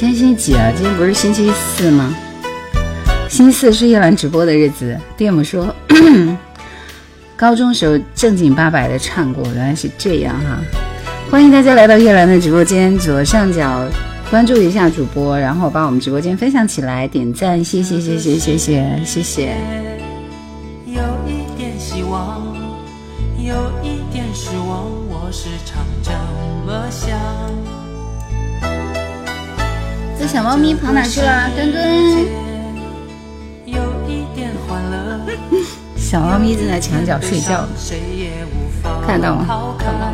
[0.00, 0.70] 今天星期几啊？
[0.76, 2.14] 今天不是星期四吗？
[3.28, 4.96] 星期四是叶兰直播的日子。
[5.16, 5.74] 店们说，
[7.36, 10.60] 高中时候正经八百的唱过，原来是这样哈！
[11.28, 13.88] 欢迎大家来到叶兰的直播间，左上角
[14.30, 19.56] 关注一下主播，然后把我们直播间分享起来，点赞，谢谢，谢谢，谢谢，谢谢。
[20.86, 22.56] 有一点希望，
[23.36, 26.12] 有一点失望，我时常这
[26.64, 27.76] 么想。
[30.20, 31.80] 这小猫咪跑哪去了，墩墩？
[35.96, 37.68] 小猫咪正在墙角睡觉呢，
[39.06, 39.74] 看到吗？
[39.78, 40.12] 看到。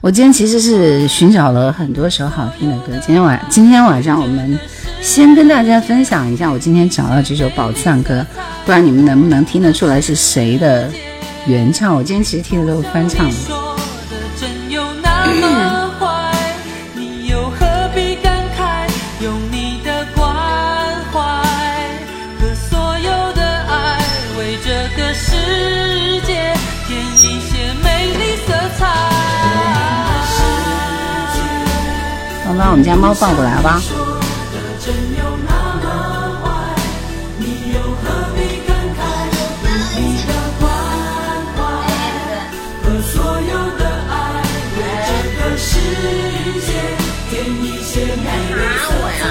[0.00, 4.56] 我今天其实是寻找了很多首好听的歌，今天晚今天晚上我们。
[5.04, 8.26] 先跟大家分享一下，我今天找到这首宝藏歌，
[8.64, 10.90] 不然你们能不能听得出来是谁的
[11.46, 11.94] 原唱？
[11.94, 13.26] 我今天其实听的都是翻唱。
[32.48, 33.82] 我把我们家猫抱过来好吧。
[48.88, 49.24] 我呀，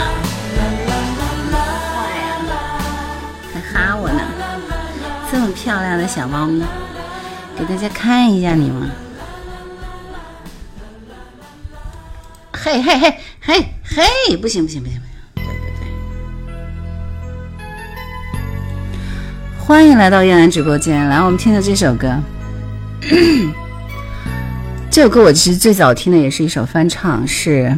[3.54, 4.20] 还哈我呢！
[5.32, 6.62] 这么漂亮的小猫咪，
[7.58, 8.90] 给大家看一下你们。
[12.52, 14.06] 嘿嘿嘿嘿嘿，
[14.38, 15.02] 不行不行不行不行！
[15.36, 15.72] 对对
[17.60, 17.68] 对，
[19.60, 22.18] 欢迎来到燕兰直播间，来我们听的这首歌。
[24.90, 27.78] 这首歌我其实最早听的也是一首翻唱，是。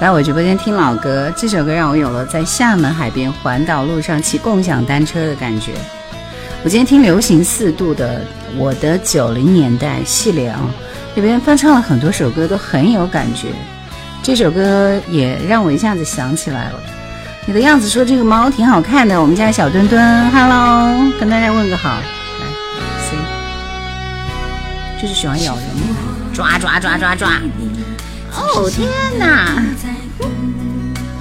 [0.00, 5.72] 来我直播间听老歌，这首歌让我有了在厦门海边环岛路上骑共享单车的感觉。
[6.62, 8.20] 我今天听流行四度的
[8.58, 10.60] 《我的九零年代》系列啊，
[11.16, 13.48] 里边翻唱了很多首歌，都很有感觉。
[14.22, 16.78] 这首歌也让我一下子想起来了。
[17.44, 21.98] 你的样子说这个猫挺好看的，我们家小墩墩，Hello，跟大家问个好。
[21.98, 22.04] 来
[23.02, 23.16] ，c
[25.02, 25.64] 就是喜欢咬人，
[26.32, 27.40] 抓抓抓抓抓。
[28.30, 28.86] 哦天
[29.18, 29.62] 哪！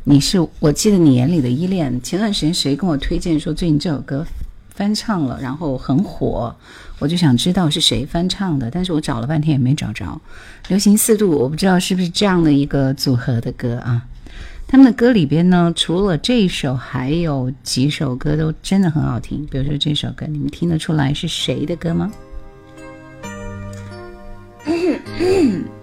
[0.05, 2.01] 你是我记得你眼里的依恋。
[2.01, 4.25] 前段时间谁跟我推荐说最近这首歌
[4.69, 6.55] 翻唱了，然后很火，
[6.99, 10.19] 我就想知道是谁翻唱的，但是我找了半天也没找着。
[10.69, 14.01] 流行四度，我不知道是不是这样的一个组合的歌啊。
[14.65, 19.45] 他们的歌里边呢，除了这首，还有几首歌都真的很好听。
[19.51, 22.09] 比如说这首歌，你们听得出来是谁的歌吗？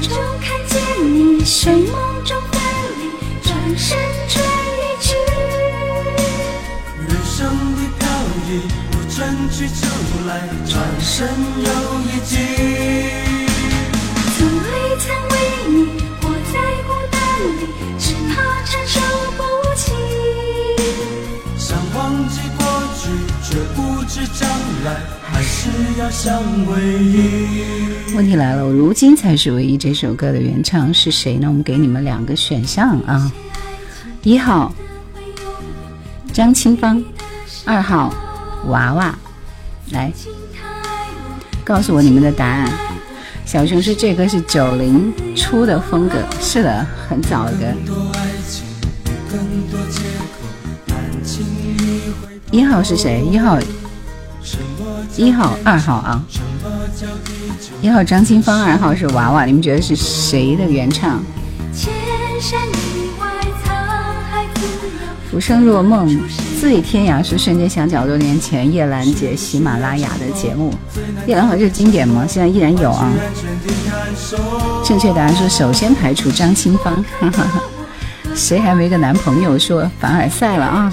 [0.00, 0.08] 就
[0.42, 2.60] 看见你睡梦中分
[2.98, 3.10] 离，
[3.46, 3.98] 转身
[4.28, 4.42] 追
[4.78, 5.14] 一句。
[6.96, 8.08] 人生的飘
[8.48, 8.62] 逸，
[8.92, 9.88] 我春去秋
[10.26, 13.46] 来，转身又一季。
[14.38, 15.84] 从未曾为你
[16.22, 17.66] 活在孤单里，
[17.98, 19.00] 只怕承受
[19.36, 19.99] 不起。
[24.12, 24.44] 是将
[24.84, 25.40] 来，还
[26.28, 26.40] 要
[28.16, 31.46] 问题来了，我如今才是唯一这首歌的原唱是谁呢？
[31.46, 33.30] 我们给你们两个选项啊，
[34.24, 34.74] 一号
[36.32, 37.00] 张清芳，
[37.64, 38.12] 二号
[38.66, 39.16] 娃娃，
[39.92, 40.10] 来
[41.62, 42.68] 告诉我你们的答案。
[43.46, 47.76] 小熊是这歌是九零初的风格，是的，很早的。
[52.50, 53.24] 一号是谁？
[53.24, 53.56] 一号。
[55.16, 56.20] 一号、二号啊，
[57.80, 59.44] 一号张清芳，二号是娃娃。
[59.44, 61.22] 你们觉得是谁的原唱？
[65.30, 66.08] 浮生若梦，
[66.60, 67.88] 醉天涯是瞬间想。
[67.88, 70.72] 起好多年前，叶兰姐喜马拉雅的节目，
[71.26, 72.24] 叶兰姐是经典吗？
[72.28, 73.10] 现在依然有啊。
[74.84, 77.04] 正确答案是首先排除张清芳，
[78.34, 80.92] 谁还没个男朋友说凡尔赛了啊？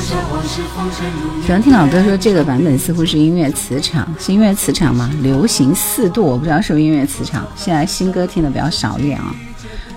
[0.00, 5.10] 喜欢听老哥说这个版本似乎是音乐磁场，是音乐磁场吗？
[5.22, 7.46] 流行四度，我不知道是不是音乐磁场。
[7.56, 9.34] 现在新歌听的比较少一点啊，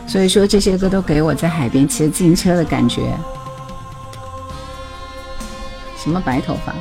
[0.07, 3.13] 所以说这些歌都给我在海边骑着自行车的感觉。
[6.01, 6.73] 什么白头发？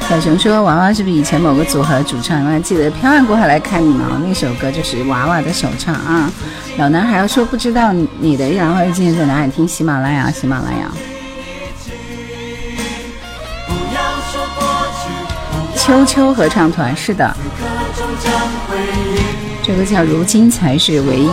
[0.08, 2.42] 小熊说：“娃娃是不是以前某个组合主唱？
[2.44, 4.20] 还记得《飘洋过海来看你》吗？
[4.24, 6.30] 那首歌就是娃娃的首唱啊。”
[6.78, 10.30] 老男孩说不知道你的，然后今天在哪里听喜马拉雅？
[10.30, 10.90] 喜马拉雅。
[15.76, 17.34] 秋秋合唱团是的，
[19.62, 21.28] 这个叫“如今才是唯一”。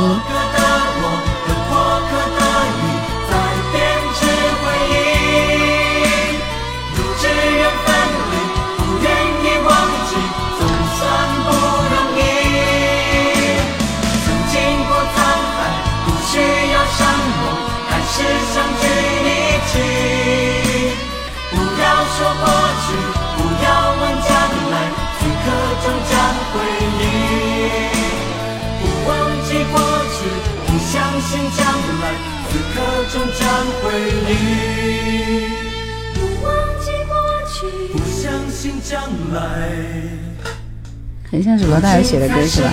[41.32, 42.70] 很像是罗大佑写的歌是吧？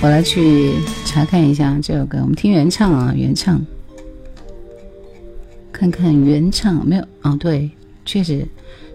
[0.10, 0.74] 来去
[1.06, 3.64] 查看一下这首歌，我们听原唱啊，原唱，
[5.72, 7.04] 看看原唱没有？
[7.22, 7.68] 哦，对，
[8.04, 8.46] 确实，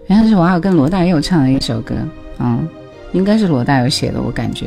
[0.06, 1.94] 原来是王浩跟罗大佑唱的一首歌，
[2.38, 2.66] 嗯，
[3.12, 4.66] 应该是罗大佑写的，我感觉。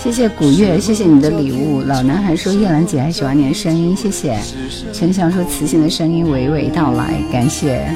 [0.00, 1.82] 谢谢古月，谢谢你的礼物。
[1.86, 4.38] 老男孩说：“叶兰姐还喜欢你的声音，谢谢。”
[4.94, 7.92] 陈翔说：“磁性的声音娓娓道来，感谢。”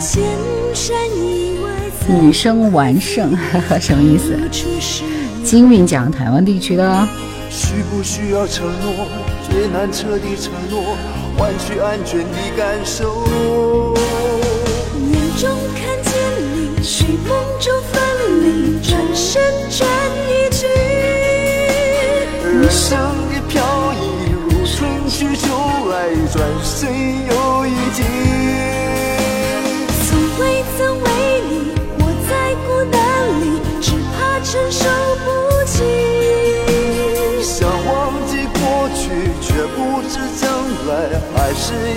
[2.20, 4.36] 女生完胜，呵呵，什么意思？
[5.44, 7.06] 金韵奖，台湾地区的。
[7.48, 9.06] 需不需要承诺？
[9.48, 10.96] 最难彻底承诺，
[11.38, 13.20] 换取安全的感受。
[14.98, 18.01] 梦中看见你，寻梦中飞。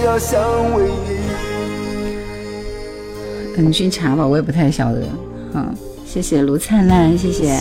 [0.06, 0.16] 要
[3.62, 5.02] 你去查吧，我也不太晓得。
[5.54, 7.60] 嗯，谢谢卢灿烂，谢谢。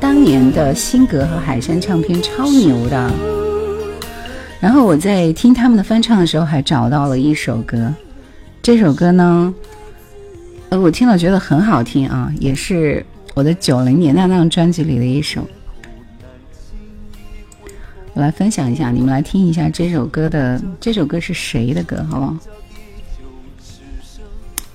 [0.00, 3.10] 当年的辛格和海山唱片超牛的。
[4.60, 7.92] 然后我在听他们的翻唱的时候，还找到了一首歌。
[8.62, 9.52] 这首歌呢，
[10.68, 15.40] 呃，我听了觉得很好听啊，也是我的九零年那张专辑里的一首。
[18.14, 22.36] 我来分享一下，你们来听一下这首歌的，这首歌是谁的歌，好不好？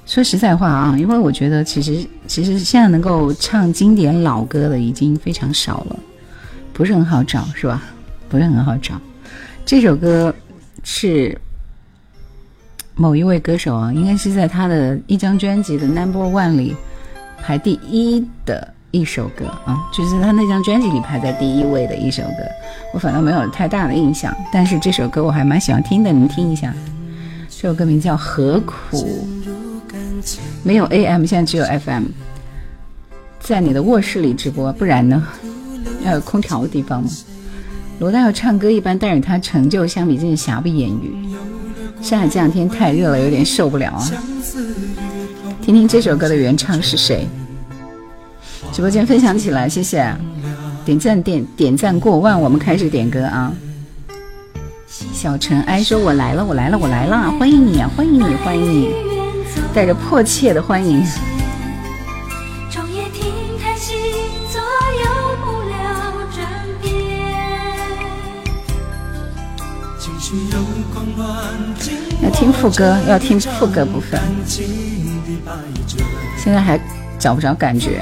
[0.07, 5.99] 说实在话啊，因为我觉得其实其实现在能够唱经典老歌的已经非常少了，
[6.73, 7.83] 不是很好找，是吧？
[8.27, 8.99] 不是很好找。
[9.65, 10.33] 这首歌
[10.83, 11.39] 是
[12.95, 16.75] 某一位歌手啊，应该是在他的一张专辑的 Number One 里
[17.39, 18.73] 排第一的。
[18.99, 22.33] 一首歌啊，就是他那张专辑里排在第一位的一首歌，
[22.93, 24.35] 我反倒没有太大的印象。
[24.51, 26.73] 但是这首歌我还蛮喜欢听的，你们听一下。
[27.47, 29.17] 这首歌名叫《何苦》，
[30.63, 32.05] 没有 AM，现在只有 FM，
[33.39, 35.23] 在你的卧室里直播，不然呢？
[36.03, 37.09] 要有空调的地方吗？
[37.99, 41.15] 罗大佑唱歌一般，但是他成就相比真是瑕不掩瑜。
[42.01, 44.05] 上海这两天太热了，有点受不了啊。
[45.61, 47.27] 听听这首歌的原唱是谁？
[48.73, 50.13] 直播间分享起来，谢谢
[50.85, 53.51] 点赞点点赞过万，我们开始点歌啊！
[54.87, 58.89] 小尘埃说：“我来了，我来了，我来了，欢迎你欢迎你，欢迎你，
[59.73, 61.03] 带着迫切的欢迎。”
[72.21, 74.19] 要听副歌，要听副歌部分。
[76.37, 76.79] 现在还
[77.17, 78.01] 找不着感觉。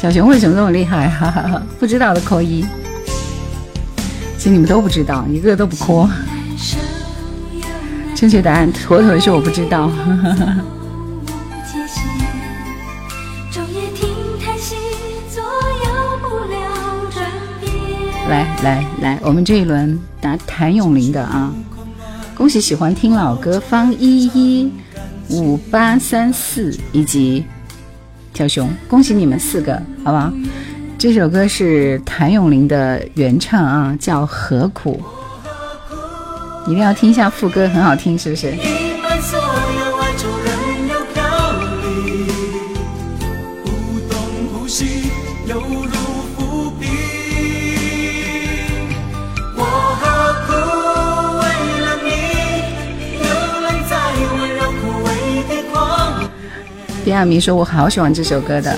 [0.00, 1.06] 小熊为什么这么厉害？
[1.10, 1.60] 哈哈哈！
[1.78, 2.62] 不知道的扣一。
[4.38, 6.08] 其实你们都不知道，一个个都不扣。
[8.14, 9.90] 正确答案妥妥是我不知道。
[18.30, 21.52] 来来来，我们这一轮答谭咏麟的啊！
[22.34, 24.24] 恭喜喜欢听老歌方一
[24.62, 24.72] 一
[25.28, 27.44] 五八三四以及。
[28.40, 30.32] 小熊，恭喜你们四个，好不好？
[30.96, 34.98] 这首歌是谭咏麟的原唱啊，叫《何苦》，
[36.64, 38.54] 一定要听一下副歌，很好听，是不是？
[57.10, 58.72] 李亚明说：“我好喜欢这首歌的。”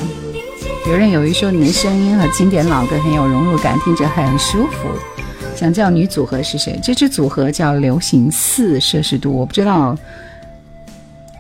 [0.88, 4.88] 有人有一说：“你的声音和经典老歌很有融入感，听着很舒服。”
[5.54, 6.80] 想叫女组合是谁？
[6.82, 9.94] 这支组合叫“流行四摄氏度”，我不知道，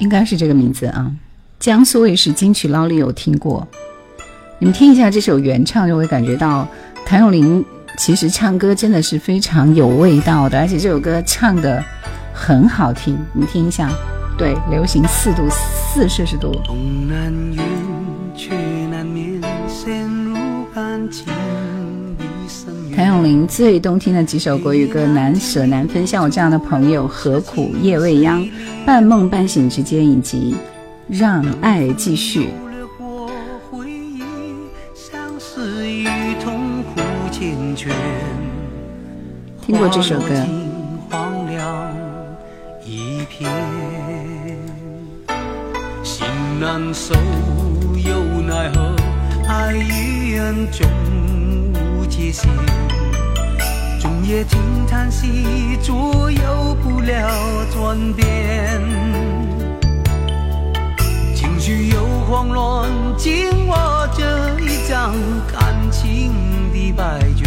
[0.00, 1.10] 应该是这个名字啊。
[1.58, 3.66] 江苏卫视《金曲捞》里有听过。
[4.58, 6.68] 你们听一下这首原唱，就会感觉到
[7.06, 7.64] 谭咏麟
[7.96, 11.82] 其实唱歌真的是非常有味道的，而且这首歌唱的
[12.34, 13.18] 很好听。
[13.32, 13.88] 你们听一下。
[14.42, 16.50] 对，流行四度四摄氏度。
[22.96, 28.40] 谭咏麟最动听的几首国语歌，《难舍难分》、《像我这样的朋友》、《何苦夜未央》、
[28.84, 30.56] 《半梦半醒之间》以及
[31.20, 32.46] 《让爱继续》。
[39.64, 40.34] 听过这首歌。
[46.62, 47.12] 难受，
[48.06, 48.94] 又奈何，
[49.48, 50.88] 爱与恨总
[51.74, 52.48] 无界限，
[54.00, 57.28] 终夜轻叹息，左右不了
[57.74, 58.80] 转变，
[61.34, 64.22] 情绪又慌乱，紧握着
[64.60, 65.10] 一张
[65.52, 66.30] 感情
[66.72, 67.41] 的白卷。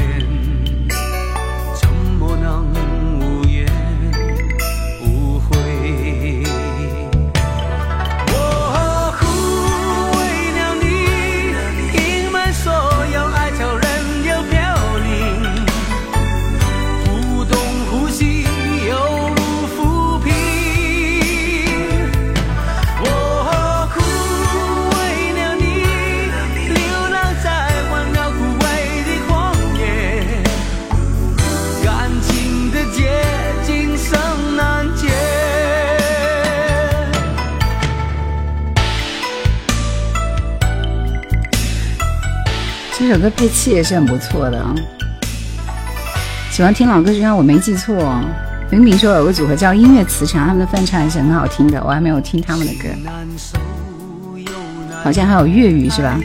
[43.16, 44.76] 首歌配器也是很不错的啊！
[46.52, 47.96] 喜欢听老歌，实际上我没记错。
[48.70, 51.82] 明明说有个组合叫音乐磁场，他们的翻唱也很好听的。
[51.82, 52.90] 我还没有听他们的歌，
[55.02, 56.20] 好像还有粤语是吧？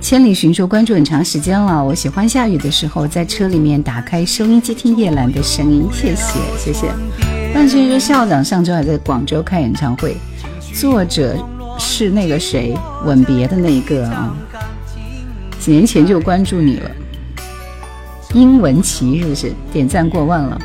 [0.00, 1.82] 千里寻说关注很长时间了。
[1.84, 5.88] 我喜欢下雨的时候在车里面打开收音机听叶兰的声音。
[5.92, 6.92] 谢谢谢谢。
[7.52, 10.16] 万泉说校长上周还在广州开演唱会。
[10.72, 11.36] 作者
[11.80, 12.76] 是那个谁？
[13.04, 14.32] 吻别的那一个啊？
[15.64, 16.90] 几年前就关注你了，
[18.34, 20.60] 英文奇是不是点赞过万了？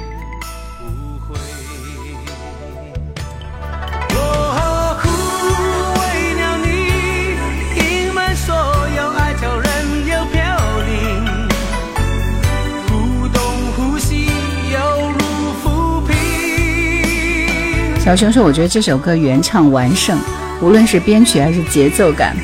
[17.99, 20.19] 小熊说：“我觉得这首歌原唱完胜，
[20.61, 22.35] 无论是编曲还是节奏感。”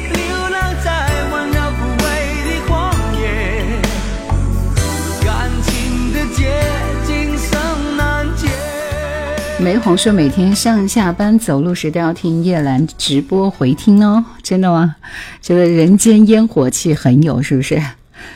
[9.65, 14.95] 梅红说：“每天上下班走路时都要听叶兰直播回听哦，真的吗？
[15.41, 17.73] 觉得人间烟火气很有，是不是？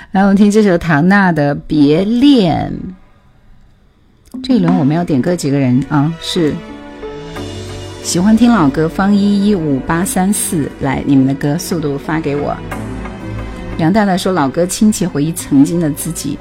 [0.09, 2.73] 来，我们听这首唐娜的《别恋》。
[4.41, 6.11] 这一轮我们要点歌几个人啊？
[6.19, 6.51] 是
[8.01, 12.57] 喜欢听老歌方一一五八三四，来你们的歌速度发给我。”
[13.77, 16.35] 杨大大说：“老歌亲切回忆曾经的自己。”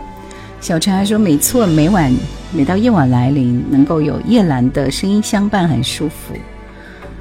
[0.61, 2.13] 小陈还说，没错，每晚
[2.53, 6.35] 每到夜晚来临，能够有夜阑的声音相伴，很舒服。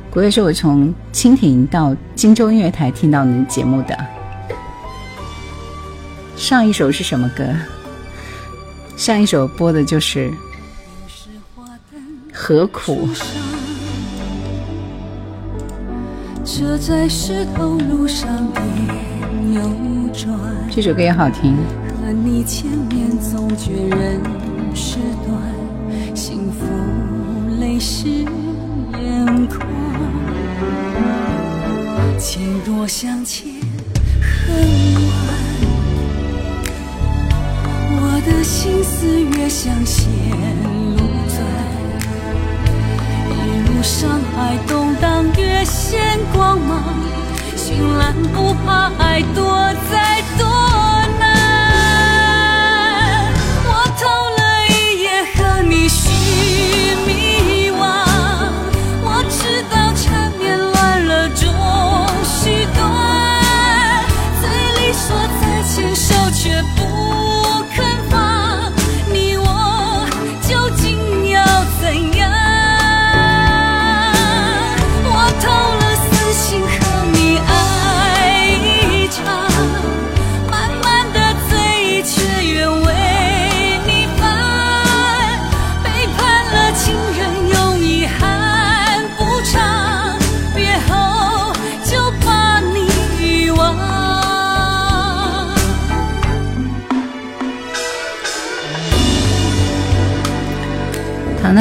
[0.10, 3.96] 国悦是我从蜻蜓到荆州音乐台听到的节目的。
[6.36, 7.46] 上一首是什么歌？
[8.98, 10.30] 上一首播的就是
[12.34, 13.08] 《何苦》。
[20.72, 21.56] 这首歌也好听。
[22.08, 24.22] 和你见面，总觉人
[24.74, 26.64] 事短，幸福
[27.60, 28.24] 泪湿
[28.94, 29.60] 眼眶。
[32.18, 33.50] 情若相欠，
[34.22, 34.56] 恨
[35.10, 35.54] 晚。
[37.92, 40.08] 我的心思越想显
[40.96, 41.40] 露最，
[43.34, 46.86] 一路伤害动荡越显光芒。
[47.58, 49.46] 绚烂不怕爱多
[49.92, 50.87] 再多。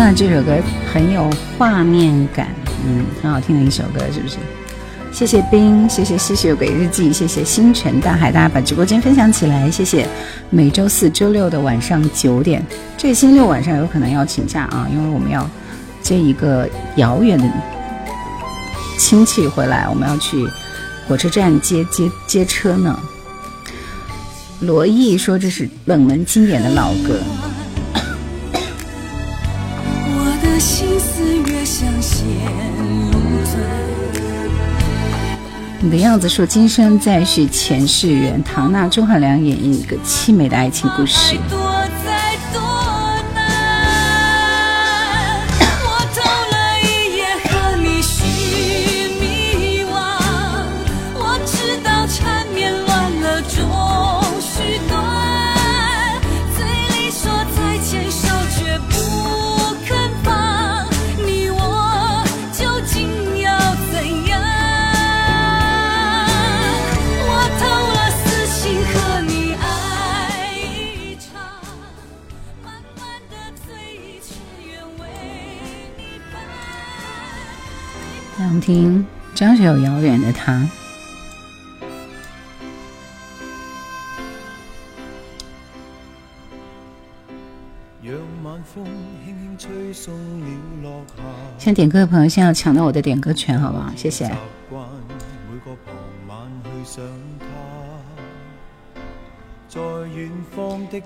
[0.09, 0.55] 那这首歌
[0.95, 2.47] 很有画面感，
[2.87, 4.37] 嗯，很好听的一首歌，是不是？
[5.11, 10.07] 谢谢冰，谢谢《吸血鬼日记》，谢谢《星辰大海》，大家把直播间分享起来，谢谢。
[10.49, 12.65] 每周四、周六的晚上九点，
[12.97, 15.45] 这星期六晚上有可能要请假啊，因为我们要
[16.03, 17.45] 接一个遥远的
[18.97, 20.37] 亲戚回来，我们要去
[21.09, 22.97] 火车站接接接车呢。
[24.61, 27.19] 罗毅说这是冷门经典的老歌。
[35.79, 41.37] 你的样子说：“今生再续前世缘。”唐娜、钟汉良演绎一个凄美的爱情故事。
[78.39, 80.63] 想听张学友《遥远的她》。
[91.59, 93.91] 想点歌的朋友，先要抢到我的点歌权，好不好？
[93.97, 94.31] 谢谢。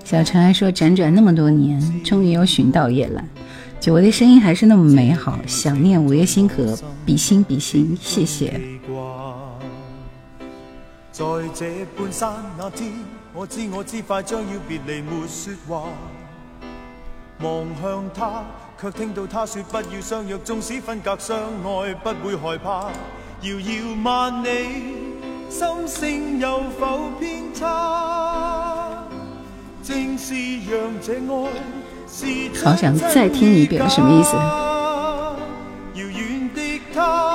[0.03, 3.23] 小陈还说，辗转那么多年，终于又寻到夜兰。
[3.81, 8.61] 久违的声音还是那么美好想念五月星河比心比心谢谢
[11.11, 11.65] 在这
[11.97, 12.93] 半山那天
[13.33, 15.85] 我知我知快将要别离没说话
[17.39, 18.43] 望向他，
[18.79, 22.91] 却听到他说不要相约纵使分隔相爱不会害怕
[23.41, 25.09] 遥遥万里
[25.49, 29.03] 心声有否偏差
[29.83, 30.35] 正是
[30.69, 31.51] 让这爱
[32.63, 34.35] 好想再听一遍，什么意思？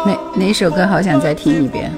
[0.09, 1.91] 哪哪首歌好想再听一遍？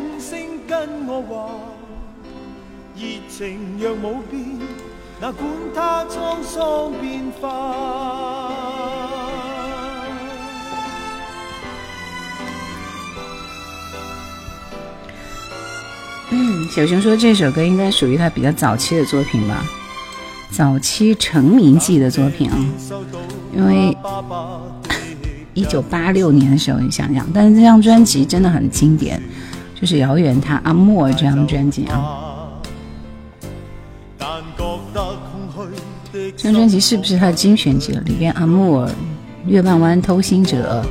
[16.30, 19.64] 嗯，小熊说这首歌应该属于他比较早期的作品吧。
[20.50, 22.56] 早期成名记的作品啊，
[23.56, 23.96] 因为
[25.54, 29.20] 一九八六年的时候，你想想，但是这张专辑真的很经典，
[29.78, 32.50] 就是遥远他阿莫这张专辑啊。
[36.36, 38.00] 这张专辑是不是他的精选集了？
[38.02, 38.88] 里边阿莫、
[39.46, 40.84] 月半弯、偷心者、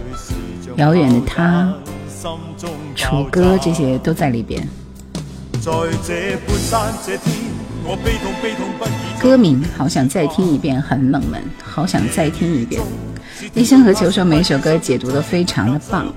[0.75, 1.73] 遥远的他、
[2.95, 4.67] 楚歌这些都在里边。
[9.21, 12.81] 歌名好想再听一遍，很冷门，好想再听一遍。
[13.53, 16.11] 一生和求说每首歌解读的非常的棒，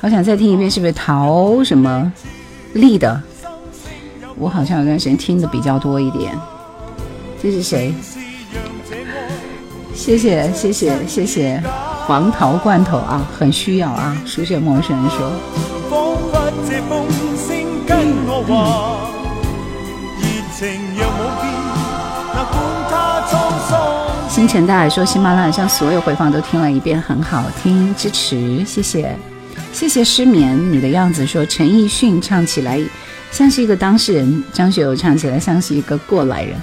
[0.00, 2.12] 好想再听一遍，是不是陶什么
[2.72, 3.20] 立的？
[4.36, 6.36] 我好像有段时间听的比较多一点。
[7.40, 7.94] 这是谁？
[9.94, 11.62] 谢谢谢谢谢谢
[12.06, 15.32] 黄桃罐头啊，很需要啊，熟悉陌生人说。
[24.34, 29.14] 星辰大海说：“喜马拉雅上所有回放都听了一遍，很好听，支持，谢谢，
[29.72, 30.58] 谢谢失眠。
[30.72, 32.82] 你的样子说，陈奕迅唱起来
[33.30, 36.56] 像是一个当事人，张学友唱起来像是一个过来人，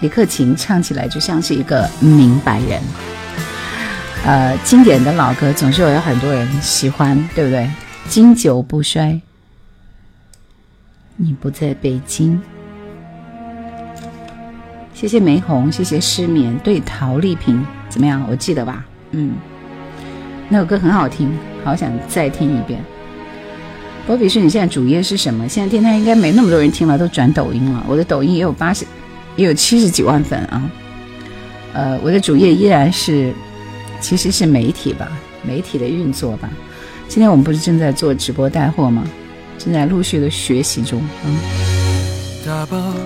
[0.00, 2.82] 李克勤唱起来就像是一个明白人。
[4.26, 7.70] 呃，经典的老歌总是有很多人喜欢，对不对？
[8.06, 9.18] 经久不衰。
[11.16, 12.38] 你不在北京。”
[15.04, 16.58] 谢谢玫红，谢谢失眠。
[16.64, 18.26] 对陶丽萍怎么样？
[18.30, 18.82] 我记得吧？
[19.10, 19.34] 嗯，
[20.48, 21.30] 那首歌很好听，
[21.62, 22.82] 好想再听一遍。
[24.06, 25.46] 波比说：“是你现在主页是什么？
[25.46, 27.84] 现在电台应该没那么多人听了，都转抖音了。
[27.86, 28.86] 我的抖音也有八十，
[29.36, 30.70] 也有七十几万粉啊。
[31.74, 33.30] 呃，我的主页依然是，
[34.00, 35.06] 其实是媒体吧，
[35.42, 36.48] 媒体的运作吧。
[37.08, 39.04] 今天我们不是正在做直播带货吗？
[39.58, 42.96] 正在陆续的学习中啊。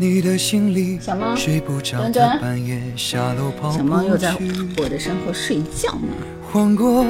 [0.00, 4.32] 你的心里小猫睡不着的半夜下路跑不去，小猫又在
[4.76, 6.08] 我的身后睡觉呢。
[6.52, 7.04] 换过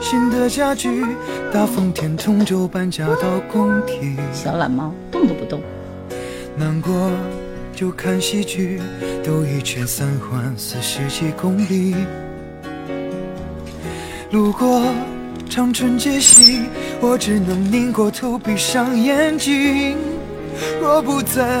[0.00, 1.04] 新的家具，
[1.52, 4.16] 大风天通州搬家到工体。
[4.32, 5.60] 小懒猫动都不动。
[6.56, 7.10] 难过
[7.76, 8.80] 就看戏剧，
[9.22, 11.94] 兜一圈三环四十几公里。
[14.30, 14.82] 路过
[15.50, 16.62] 长春街西，
[17.02, 19.98] 我只能拧过头闭上眼睛。
[20.80, 21.60] 若不在。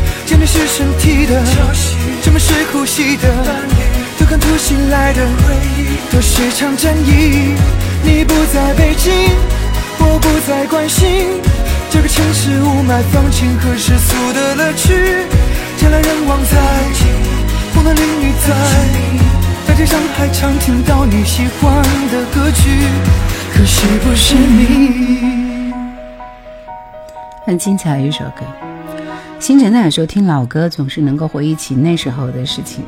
[0.31, 1.43] 真面是身体的，
[2.23, 3.27] 这的是呼吸的，
[4.17, 5.25] 都看吐息来的。
[5.45, 7.53] 回忆都是场战役。
[8.01, 9.11] 你不在北京，
[9.99, 11.27] 我不再关心
[11.89, 14.87] 这个城市雾霾、放晴和世俗的乐趣。
[15.77, 16.59] 车来人往在，
[17.73, 19.67] 风男雨女在。
[19.67, 21.75] 大街上还常听到你喜欢
[22.09, 22.69] 的歌曲，
[23.53, 25.71] 可惜不是你。
[27.45, 28.69] 很精彩一首歌。
[29.41, 32.83] 清晨那时候听老歌，总是能够回忆起那时候的事情。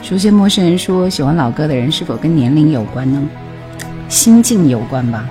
[0.00, 3.22] 熟悉陌生人说，喜欢老歌的人是否跟年龄有关呢？
[4.08, 5.28] 心境有关吧。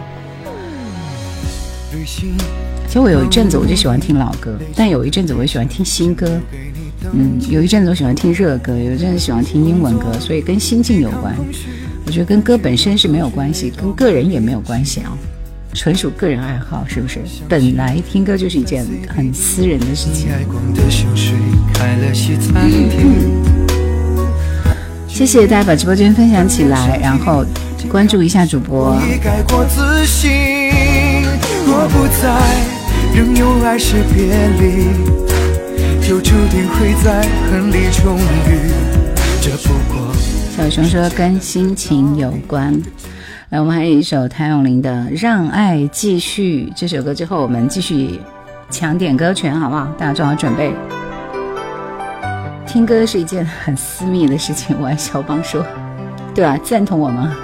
[2.85, 6.39] 其实我有一阵子我就喜欢听老歌，但有一阵子我喜欢听新歌。
[7.11, 11.35] 嗯，有一阵子我喜欢听热歌，有一阵子喜欢听英文歌，所以跟心境有关。
[12.05, 15.17] 我觉得跟歌本身是没有关系，跟个人也没有关系啊。
[15.73, 17.19] 纯属个人爱好，是不是？
[17.47, 20.29] 本来听歌就是一件很私人的事情。
[25.07, 27.45] 谢谢大家把直播间分享起来，然后
[27.89, 28.97] 关注一下主播。
[40.55, 42.81] 小熊说跟心情有关。
[43.51, 44.89] 来，我们还有一首谭咏麟的
[45.21, 48.17] 《让爱继续》这首歌，之后我们继续
[48.69, 49.87] 抢点歌权，好不好？
[49.97, 50.73] 大家做好准备。
[52.65, 55.65] 听歌是一件很私密的事情，我爱肖邦说，
[56.33, 56.57] 对吧？
[56.63, 57.35] 赞同我吗？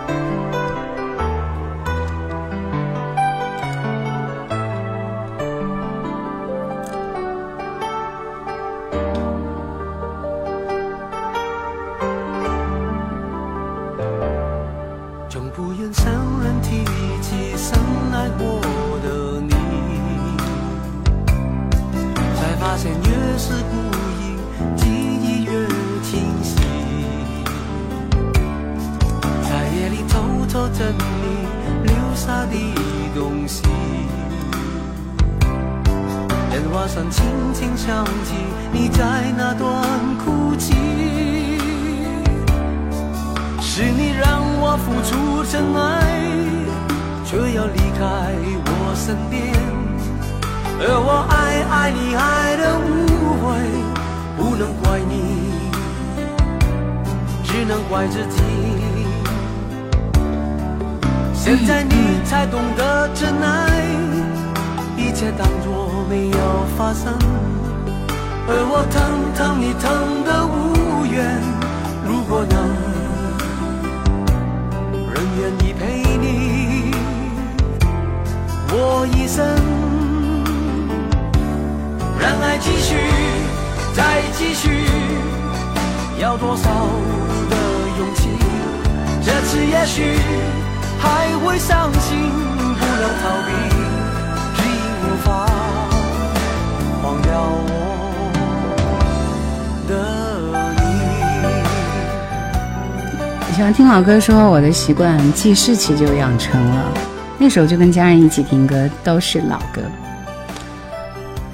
[103.97, 106.93] 老哥说：“我的习惯记事起就养成了，
[107.39, 109.81] 那时候就跟家人一起听歌，都是老歌。”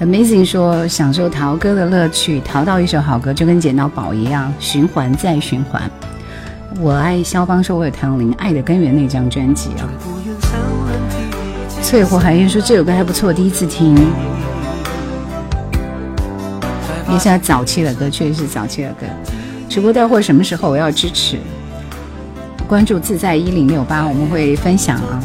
[0.04, 5.90] Amazing 说：“享受淘歌的乐趣，淘到一首好歌就跟捡到宝一样，循环再循环。”
[6.80, 9.88] 我爱肖邦，说我有谭咏麟《爱的根源》那张专辑啊。
[11.82, 13.94] 翠湖海燕说：“这首歌还不错，第一次听。”
[17.10, 19.06] 一下早期的歌，确实是早期的歌。
[19.66, 21.38] 直播带货什么时候我要支持？
[22.74, 25.22] 关注自在一零六八，我们会分享啊。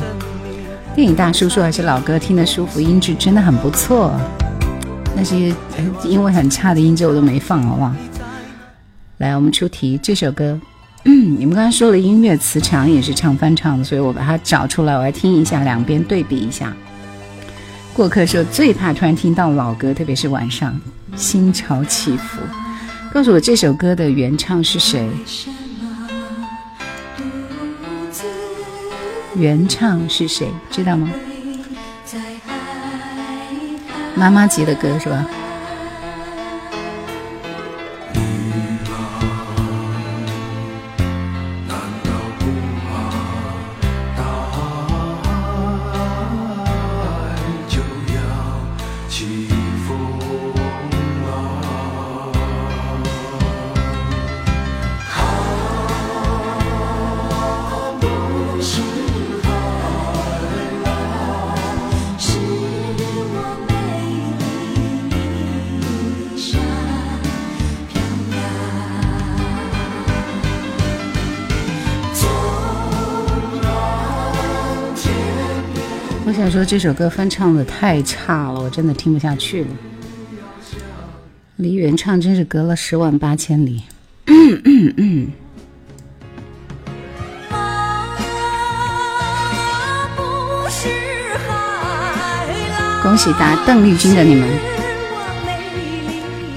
[0.94, 4.12] 电影大叔说还是老歌听的舒服，音质真的很不错。
[5.16, 5.52] 那些
[6.04, 7.92] 因为很差的音质我都没放，好不好？
[9.18, 10.62] 来，我们出题，这首歌，
[11.04, 16.72] 你们刚才说了音乐磁场也是唱翻唱的，所以我把它找出来，我来听一下，两边对比一下。
[17.96, 20.80] 过客说最怕突然听到老歌，特别是晚上，
[21.16, 22.38] 心潮起伏。
[23.12, 25.10] 告诉我这首歌的原唱是谁？
[29.36, 30.48] 原唱是谁？
[30.72, 31.08] 知道吗？
[34.15, 35.26] 妈妈级的歌是吧？
[76.65, 79.69] 这首歌翻唱的太差了，我真的听不下去了。
[81.58, 83.84] 离原唱真是隔了十万八千里。
[93.02, 94.48] 恭喜答邓丽君的你们，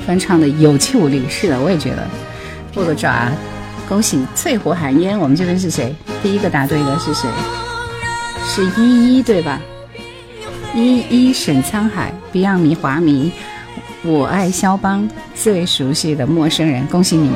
[0.06, 1.22] 翻唱的有气无力。
[1.28, 2.06] 是的，我也觉得。
[2.76, 3.30] 握个爪，
[3.88, 5.18] 恭喜淬火寒烟。
[5.18, 5.94] 我们这边是谁？
[6.22, 7.28] 第一个答对的是谁？
[8.44, 9.60] 是依依对吧？
[10.74, 13.30] 依依，沈沧海，Beyond 迷，华迷，
[14.04, 17.34] 我爱肖邦，最熟悉的陌生人，恭喜你们！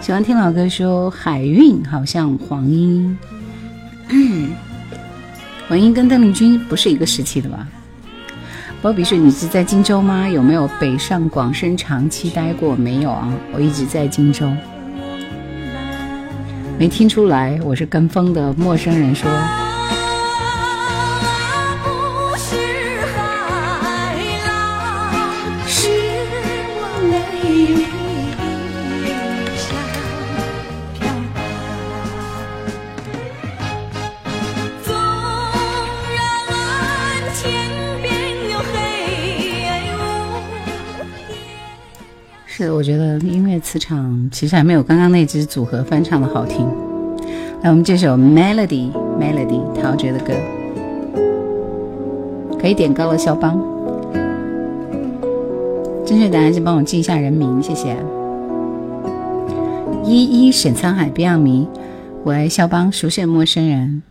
[0.00, 3.16] 喜欢听老歌，说海运好像黄莺。
[5.74, 7.66] 文英跟邓丽君不是一个时期的吧？
[8.80, 10.28] 鲍比说：“你是在荆州吗？
[10.28, 12.76] 有没有北上广深长期待过？
[12.76, 14.48] 没有啊，我一直在荆州，
[16.78, 19.28] 没听出来我是跟风的陌生人说。”
[43.74, 46.64] 自唱其实还没有刚刚那支组合翻唱的好听。
[47.60, 48.68] 来，我们这首《Melody》
[49.18, 50.32] 《Melody》，陶喆的歌，
[52.56, 53.60] 可以点高了肖邦。
[56.06, 57.96] 正确答案是帮我记一下人名，谢谢。
[60.04, 61.66] 依依沈沧海 Beyond 迷，
[62.22, 64.02] 我爱肖邦熟悉的陌生人。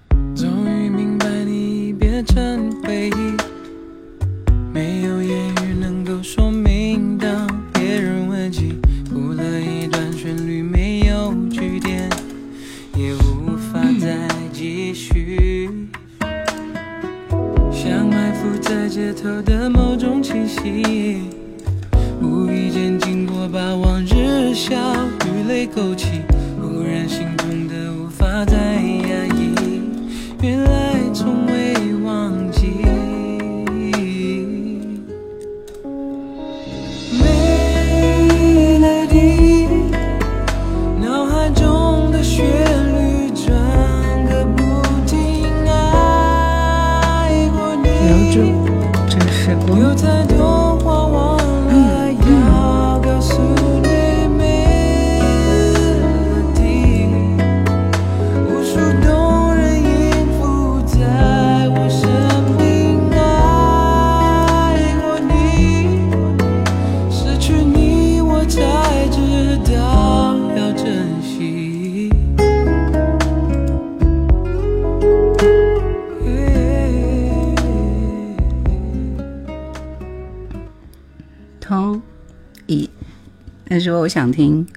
[84.03, 84.67] 我想听，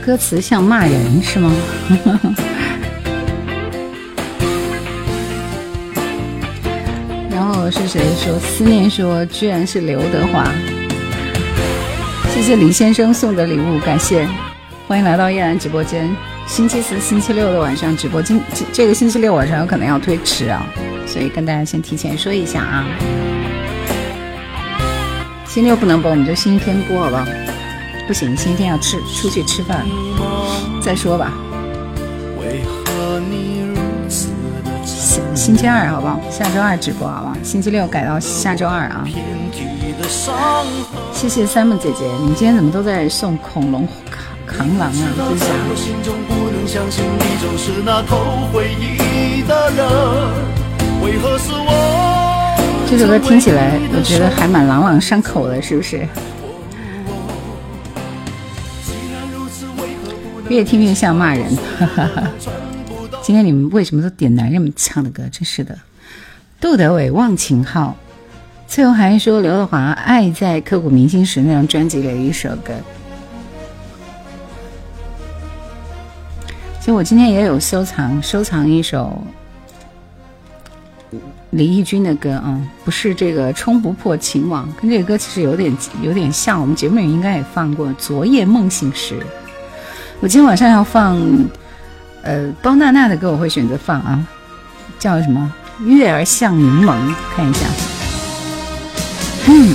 [0.00, 1.52] 歌词像骂人是吗？
[7.30, 10.48] 然后是谁说思念说居然是刘德华？
[12.34, 14.26] 谢谢李先生送的礼物，感谢，
[14.88, 16.08] 欢迎来到叶兰直播间。
[16.46, 18.40] 星期四、星期六的晚上直播，今
[18.72, 20.66] 这个星期六晚上有可能要推迟啊，
[21.06, 22.86] 所以跟大家先提前说一下啊。
[25.46, 27.26] 星期六不能播，我们就星期天播，好吧？
[28.10, 29.86] 不行，今天要吃出去吃饭，
[30.82, 31.32] 再说吧。
[35.32, 36.20] 星期二好不好？
[36.28, 37.36] 下周二直播好不好？
[37.44, 39.06] 星期六改到下周二啊。
[41.12, 45.06] 谢谢 s 木 m 姐姐，你们今天怎么都在送恐龙扛扛狼啊？
[45.30, 45.46] 为啥？
[52.90, 56.04] 这首歌听起来，我觉得还蛮朗朗上口的，是不是？
[60.50, 61.46] 越听越像骂人。
[63.22, 65.22] 今天你们为什么都点男人们唱的歌？
[65.30, 65.78] 真是的。
[66.60, 67.96] 杜德伟《忘情号》，
[68.70, 72.74] 最后还是说刘德华《爱在刻骨铭心时》那张专辑的一首歌。
[76.80, 79.16] 其实我今天也有收藏，收藏一首
[81.50, 85.72] 李翊君的歌啊，不是这个《冲不破情网》，跟这个歌其实有点
[86.02, 86.60] 有点像。
[86.60, 89.14] 我们节目里应该也放过《昨夜梦醒时》。
[90.22, 91.18] 我今天晚上要放，
[92.22, 94.22] 呃，包娜娜的歌，我会选择放啊，
[94.98, 95.50] 叫什么
[95.86, 96.94] 《月儿像柠檬》，
[97.34, 97.66] 看一下。
[99.48, 99.74] 嗯，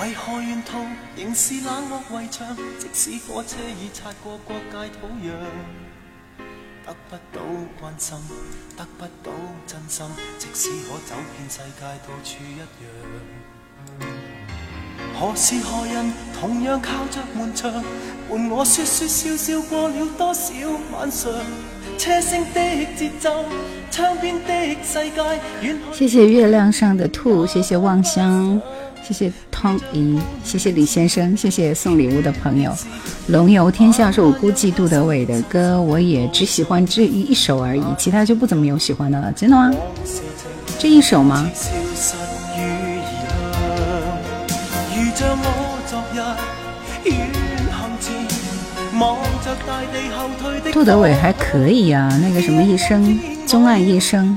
[0.00, 0.78] 为何沿途
[1.16, 2.44] 仍是冷漠围墙？
[2.76, 2.88] 即
[3.20, 5.85] 使火车已擦过国界土壤。
[6.86, 7.40] 得不到
[7.80, 8.16] 关心，
[8.76, 9.32] 得不到
[9.66, 10.06] 真心，
[10.38, 12.62] 即使我走遍世界，都处一
[13.98, 15.16] 样。
[15.18, 17.72] 何时何人同样靠着门窗，
[18.30, 20.54] 伴我说说笑笑过了多少
[20.92, 21.28] 晚上？
[21.98, 23.44] 车声的节奏，
[23.90, 25.90] 窗边的世界。
[25.92, 28.60] 谢谢月亮上的兔，谢谢望乡。
[29.06, 32.74] 谢谢汤姨，谢谢李先生，谢谢送礼物的朋友。
[33.28, 39.70] 龙游天下是我估计杜德伟的歌，我也只喜欢这一首而已，其他就不怎么有喜欢的了，真的吗？
[40.76, 41.48] 这一首吗？
[50.72, 54.36] 杜德伟还可以呀，那个什么一生，钟爱一生。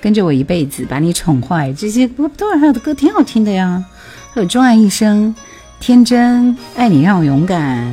[0.00, 1.72] 跟着我一辈子，把你宠坏。
[1.72, 3.84] 这些不然是有的歌挺好听的呀，
[4.32, 5.34] 还有《钟爱一生》
[5.80, 7.92] 《天真》《爱你让我勇敢》，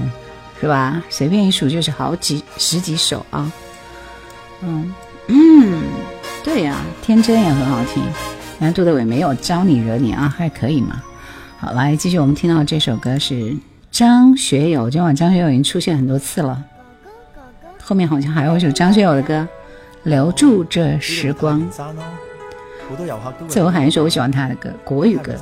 [0.62, 1.04] 是吧？
[1.10, 3.52] 随便一数就是好几十几首啊。
[4.62, 4.94] 嗯。
[5.28, 5.94] 嗯，
[6.44, 8.04] 对呀，天真也很好听。
[8.58, 11.02] 你看杜德伟没有招你惹你啊，还可以嘛。
[11.58, 13.56] 好，来继续，我们听到这首歌是
[13.90, 14.90] 张学友。
[14.90, 16.62] 今晚张学友已经出现很多次了。
[17.82, 19.42] 后面好像还有一首张学友的歌，
[20.04, 21.62] 《留住这时光》。
[23.48, 25.34] 最后喊一首我喜欢他的歌，国语歌。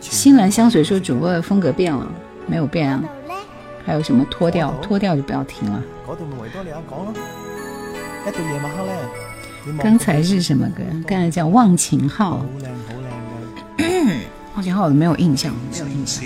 [0.00, 2.06] 新兰香水说主播的风格变了，
[2.46, 3.04] 没有变啊。
[3.84, 4.70] 还有什么脱掉？
[4.82, 5.82] 脱掉就不要听了。
[9.78, 10.82] 刚才是什么歌？
[11.06, 12.44] 刚才叫《忘情号》。
[14.54, 15.52] 忘情号，我没有印象。
[15.70, 16.24] 没有印象。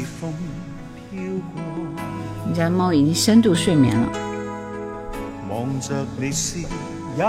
[2.49, 4.09] 你家猫已经深度睡眠了。
[5.51, 6.59] 望着你笑，
[7.19, 7.25] 也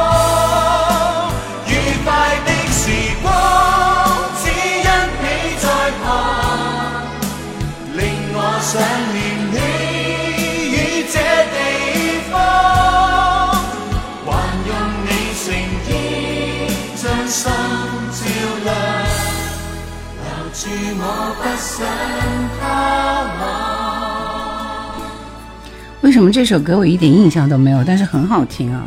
[26.01, 27.81] 为什么这首歌我一点印象都没有？
[27.85, 28.83] 但是很好听啊！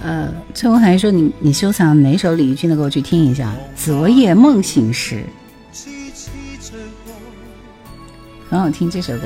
[0.00, 3.52] 呃，崔文海说你你收藏哪首李玉君的给我去听一下，
[3.84, 5.24] 《昨夜梦醒时》
[8.48, 9.22] 很好听这首歌。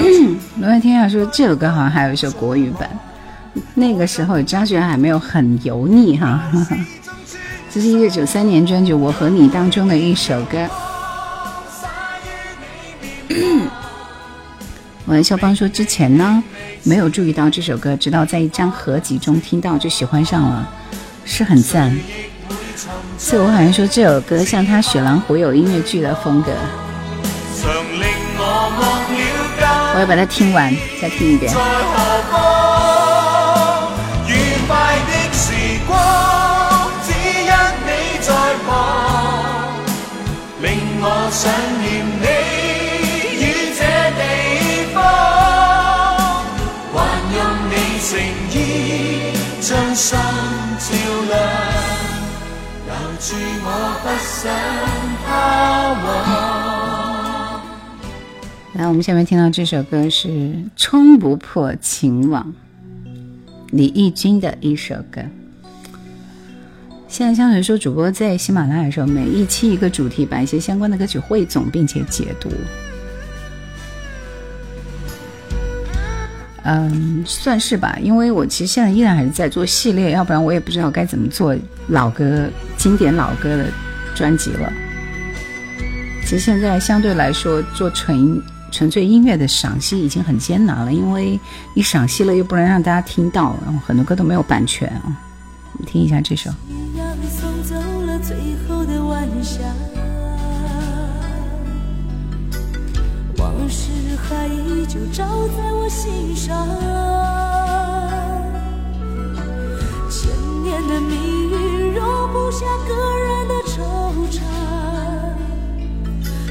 [0.00, 2.90] 嗯，罗文天还说这首歌好像还有一首国语版，
[3.74, 6.42] 那个时候张学友还没有很油腻哈。
[7.80, 10.58] 这是一九九三年专辑《我和你》当中的一首歌。
[15.06, 16.42] 我肖邦说之前呢
[16.82, 20.68] 没有注意到这首歌，直到在一张合集中听到就喜欢上了，
[21.24, 21.96] 是很赞。
[23.16, 26.50] 所以我好像说这首歌像他《雪狼湖》有音乐剧的风格。
[29.94, 31.54] 我要把它听完再听一遍。
[49.70, 50.34] 心照亮，
[50.88, 50.96] 留
[58.80, 60.28] 来，我们下面听到这首歌是
[60.74, 62.54] 《冲不破情网》，
[63.70, 65.20] 李翊君的一首歌。
[67.06, 72.48] 现在香水说主播在喜马拉雅上每一期一个主题，把一些相关的歌曲汇总并且解读。
[76.64, 81.54] 嗯，算是吧，因为我其实现在依然还是在做系列，要不然我也不知道该怎么做
[81.88, 83.66] 老歌、经典老歌的
[84.14, 84.72] 专辑了。
[86.22, 88.42] 其实现在相对来说，做纯
[88.72, 91.38] 纯粹音乐的赏析已经很艰难了，因为
[91.74, 95.16] 你赏析了又不能让大家听到，然后很多歌都没有版权啊。
[95.86, 96.50] 听一下这首。
[103.38, 105.24] 往事还依旧照
[105.56, 106.66] 在我心上，
[110.10, 110.28] 千
[110.64, 114.40] 年的命运容不下个人的惆怅，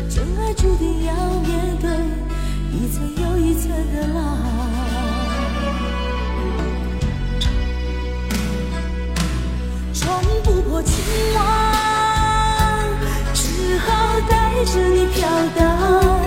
[0.09, 1.89] 真爱注定要面对
[2.71, 4.37] 一层又一层的浪，
[9.93, 10.09] 冲
[10.41, 10.95] 不破情
[11.35, 11.37] 网，
[13.33, 16.26] 只好带着你飘荡。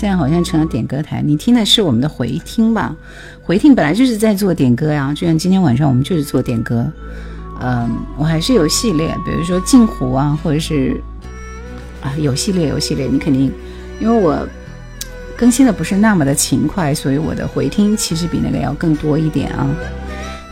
[0.00, 2.94] 现在好像成了点歌台，你听的是我们的回听吧？
[3.42, 6.86] 回听本来就是在做点歌呀，就像今天晚上我们就是做点歌。
[7.60, 11.00] 嗯，我还是有系列，比如说《镜湖》啊，或者是
[12.00, 13.50] 啊有系列有系列，你肯定
[14.00, 14.46] 因为我
[15.36, 19.66] 更新的不是那么的勤快，所以我的回听其实比那个要更多一点啊。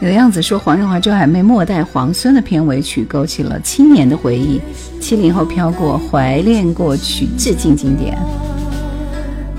[0.00, 4.60] 你的样子说，黄日华、周海媚《末代皇孙》的片尾曲勾起了青年的回忆，
[5.00, 8.18] 七零后飘过，怀恋过去，致敬经典。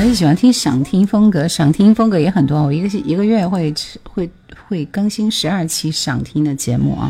[0.04, 2.62] 还是喜欢听赏听风格，赏听风格也很多。
[2.62, 3.74] 我一个一个月会
[4.12, 4.30] 会
[4.68, 7.08] 会更新十二期赏听的节目啊。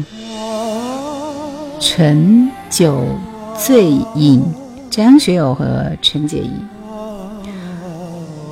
[1.80, 3.04] 陈酒
[3.58, 4.44] 醉饮，
[4.92, 6.52] 张学友和陈洁仪。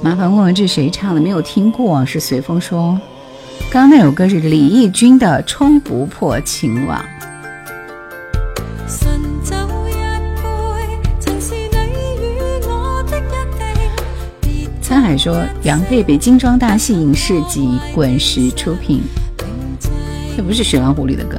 [0.01, 1.21] 麻烦问问这谁唱的？
[1.21, 2.99] 没有听过，是随风说。
[3.71, 6.97] 刚刚那首歌是李翊君的《冲不破情网》。
[14.91, 19.01] 潘海说：“杨贝贝精装大戏影视及滚石出品，
[20.35, 21.37] 这不是《雪狼湖》里的歌。”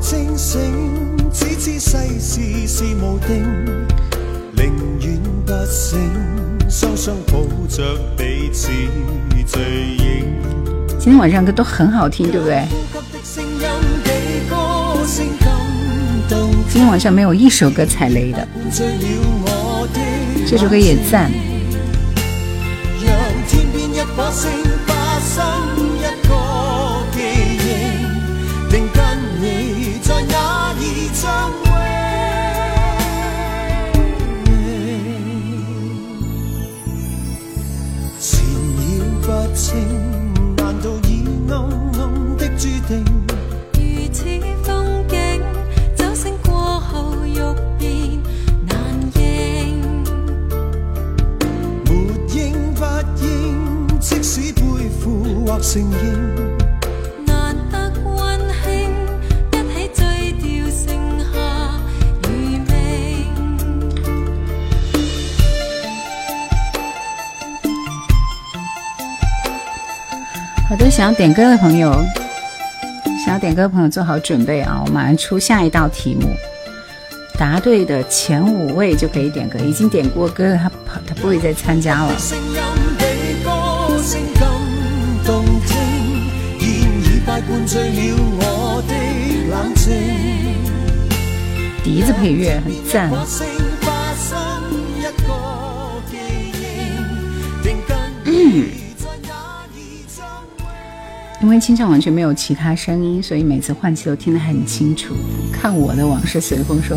[0.00, 0.60] 清醒，
[10.88, 12.64] 今天晚上歌都很好听，对不对？
[16.70, 18.48] 今天晚上没有一首歌踩雷的。
[20.46, 21.30] 这首歌也赞。
[71.02, 71.90] 想点歌的朋友，
[73.26, 74.80] 想点歌的朋友做好准备啊！
[74.86, 76.28] 我马上出下一道题目，
[77.36, 79.58] 答对的前五位就可以点歌。
[79.58, 80.70] 已经点过歌，的他
[81.08, 82.14] 他不会再参加了。
[91.82, 93.51] 笛子配乐很赞。
[101.42, 105.12] 因为清唱完全没有其他声音，所以每次换气都听得很清楚。
[105.52, 106.96] 看我的往事随风说，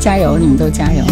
[0.00, 1.04] 加油，你们都加油。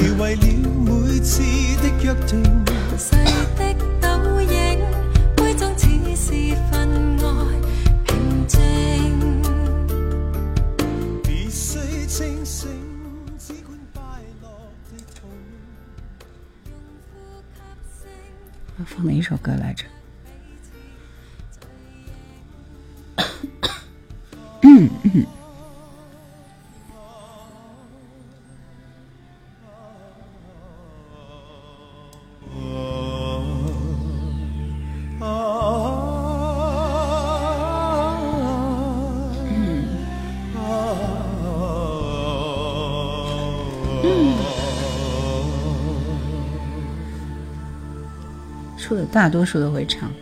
[49.17, 50.13] 大多数都会唱，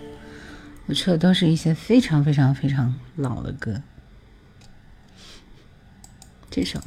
[0.87, 3.83] 我唱的都是一些非常非常非常老的歌。
[6.49, 6.79] 这首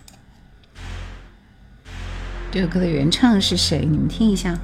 [2.50, 3.86] 这首歌的原唱是谁？
[3.86, 4.56] 你们听一下。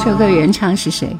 [0.00, 1.16] 这个原唱是谁？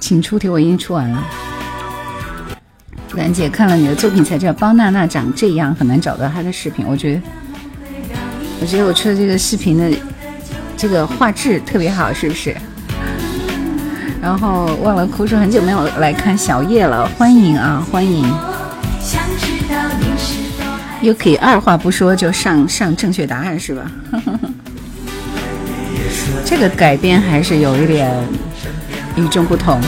[0.00, 1.24] 请出题，我已经出完了。
[3.14, 6.84] 兰姐看了你的作品才知道，包娜娜，长这样很难找到她的视频。
[6.88, 7.22] 我觉得，
[8.60, 9.96] 我觉得我出的这个视频的。
[10.80, 12.56] 这个画质特别好，是不是？
[14.18, 18.26] 然后忘了哭说很久没有来看小叶了，欢迎啊，欢迎！
[21.02, 23.92] 又可以二话不说就上上正确答案是吧？
[26.46, 28.10] 这个改编还是有一点
[29.16, 29.78] 与众不同。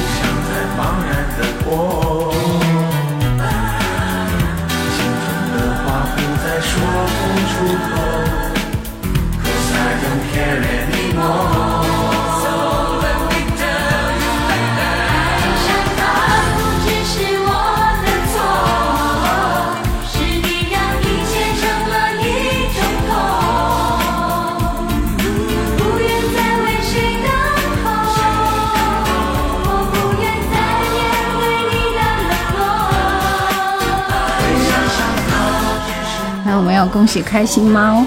[36.88, 38.04] 恭喜开心猫！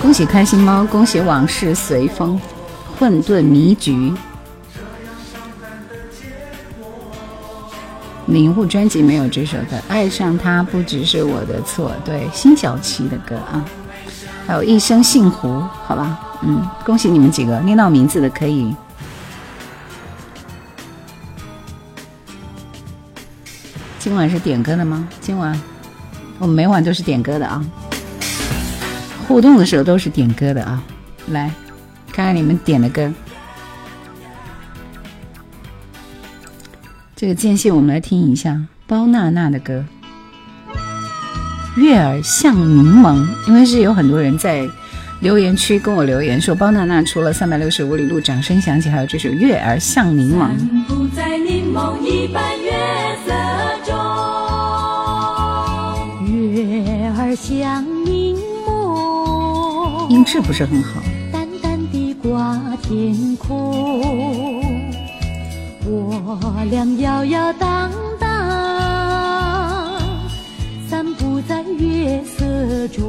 [0.00, 0.84] 恭喜开心猫！
[0.84, 2.40] 恭喜往事随风，
[2.98, 4.12] 混沌迷局。
[8.26, 13.64] 领悟专辑没有这首歌，《爱上他不只是我的错》，对，辛晓琪的歌啊。
[14.46, 18.74] 还有一生幸福，好吧，嗯，恭喜你们几个念到名字的可以。
[23.98, 25.08] 今晚是点歌的吗？
[25.20, 25.58] 今晚。
[26.38, 27.62] 我们每晚都是点歌的啊，
[29.26, 30.80] 互动的时候都是点歌的啊，
[31.28, 31.50] 来
[32.12, 33.12] 看看你们点的歌。
[37.16, 39.84] 这个间隙我们来听一下包娜娜的歌，
[41.80, 43.16] 《月儿像柠檬》，
[43.48, 44.64] 因为是有很多人在
[45.20, 50.50] 留言区跟我留言说包娜娜除了《三百六十五里路》掌声响起，还有这首《月儿像柠檬》。
[57.40, 58.36] 像柠
[58.66, 60.08] 檬，
[61.32, 64.60] 淡淡的挂天空。
[65.86, 69.94] 我俩摇摇荡荡，
[70.88, 72.44] 散步在月色
[72.88, 73.02] 中。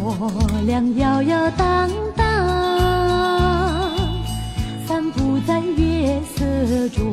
[0.00, 0.30] 我
[0.64, 3.92] 俩摇摇荡荡，
[4.86, 6.44] 散步在月色
[6.90, 7.12] 中，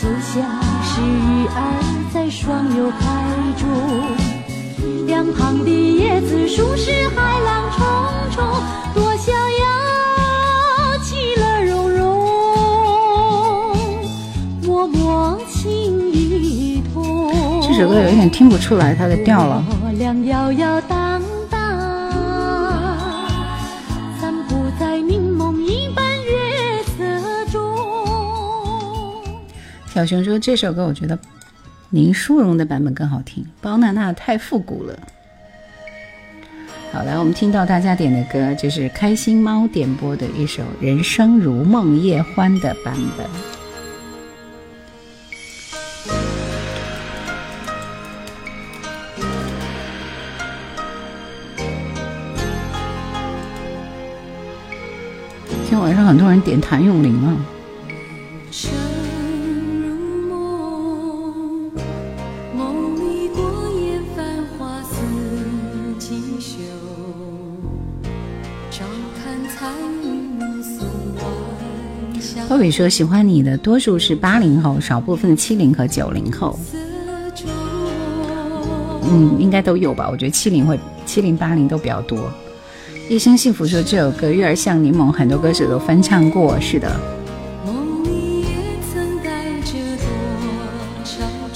[0.00, 0.42] 就像
[0.82, 1.60] 是鱼儿
[2.14, 2.98] 在双游海
[3.58, 3.68] 中，
[5.06, 7.78] 两旁的椰子树是海浪冲
[8.30, 8.62] 冲，
[8.94, 9.38] 多逍遥，
[11.02, 12.02] 其乐融融，
[14.62, 19.62] 默默情意通，这首歌有点听不出来它的调了。
[19.94, 21.78] 月亮摇摇荡荡，
[24.20, 29.22] 散步在柠檬一般月色中。
[29.86, 31.16] 小熊说：“这首歌我觉得
[31.90, 34.98] 林淑荣的版本更好听，包娜娜太复古了。”
[36.92, 43.53] 好，来我们听到大家点的歌，就是开心猫点播的一首《人生如梦夜欢》的版本。
[55.94, 57.36] 让很多人点谭咏麟啊。
[72.48, 76.58] 鲍比说喜欢你的多数是八零后，少部分七零和九零后。
[79.04, 80.08] 嗯，应该都有吧？
[80.10, 82.18] 我觉得七零会七零八零都比较多。
[83.06, 86.58] 一生幸福说这首歌《月儿像柠檬》，很多歌手都翻唱过。
[86.58, 86.90] 是的，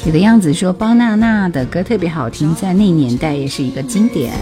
[0.05, 4.35] 你的样子说包娜娜的歌特别好听，在那年代也是一个经典。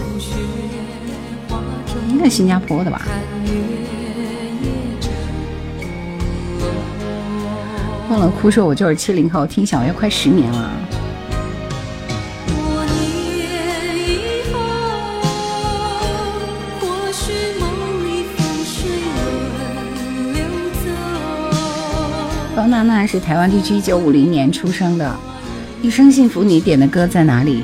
[2.09, 3.01] 应该新加坡的吧？
[8.09, 10.86] 忘了哭说，我就是七零后，听小月快十年了。
[22.67, 25.15] 娜娜是台湾地区一九五零年出生的，
[25.81, 26.43] 一生幸福。
[26.43, 27.63] 你点的歌在哪里？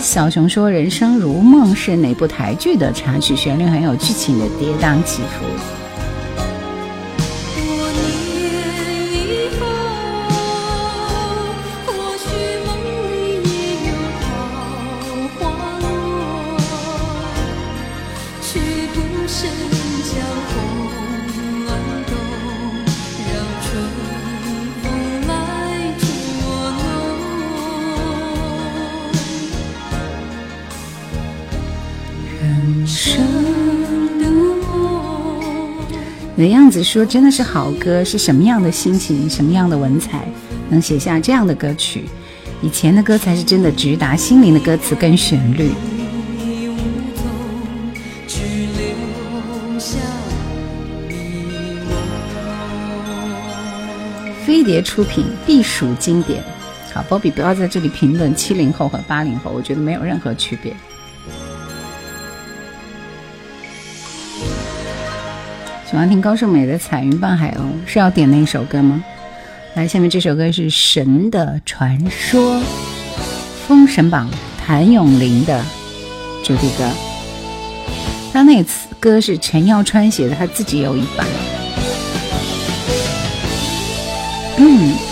[0.00, 3.36] 小熊说：“人生如梦”是哪部台剧的插曲？
[3.36, 5.44] 旋律很有剧情的跌宕起伏。
[36.46, 40.28] 的样子说真的是好歌，是什么样的心情，什么样的文采，
[40.68, 42.04] 能写下这样的歌曲？
[42.60, 45.70] 以前的歌才是真的直达心灵的歌词跟旋律。
[54.44, 56.42] 飞碟出品，必属经典。
[56.92, 60.76] 好，Bobby，不要在这里评论七零后和八零后，我觉得没有任何区别。
[65.94, 69.00] 喜欢听高胜美的《彩云伴海鸥》，是要点那首歌吗？
[69.76, 72.56] 来，下面这首歌是《神的传说》，
[73.68, 74.28] 封神榜，
[74.58, 75.64] 谭咏麟的
[76.42, 76.90] 主题歌。
[78.32, 81.24] 他那次歌是陈耀川写的，他自己有一版。
[84.58, 85.03] 嗯。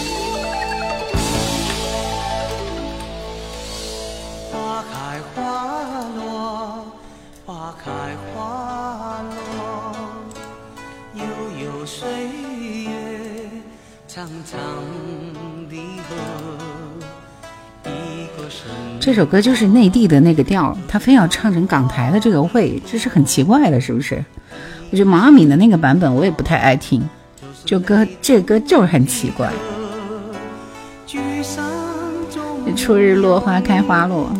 [19.15, 24.25] 这首歌就是内地的那个调，他非要唱成港台的这个味，这是很奇怪的，是不是？
[24.91, 27.07] 我觉得毛阿敏的那个版本我也不太爱听，
[27.63, 29.53] 就歌这歌就是很奇怪。
[32.75, 34.33] 初日落花开花落，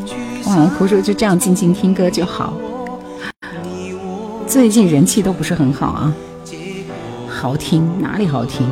[0.47, 2.55] 哇，胡叔就这样静静听歌就好。
[4.47, 6.15] 最近人气都不是很好啊，
[7.29, 8.67] 好听哪里好听？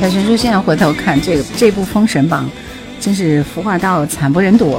[0.00, 2.46] 小陈叔现在回头看这个这部《封神榜》，
[3.04, 4.78] 真是服化道惨不忍睹。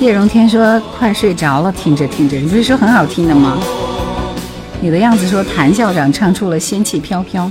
[0.00, 3.56] 叶荣添说快睡着了，听着听着，你不是说很好听的吗？
[4.80, 7.48] 你的样子说谭校长唱出了仙气飘飘，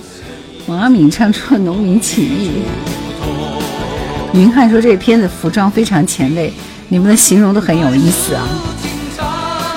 [0.68, 2.52] 王阿敏唱出了农民起义。
[4.34, 6.52] 云汉说这片子服装非常前卫，
[6.90, 8.46] 你们的形容都很有意思啊，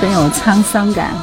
[0.00, 1.14] 很有沧桑感。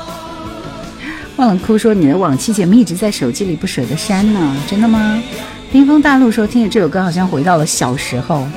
[1.37, 5.21] 忘了哭说你的往期节目一直在手机里不舍得删呢，真的吗？
[5.69, 8.47] 冰封大陆说听着这首歌好像回到了小时候。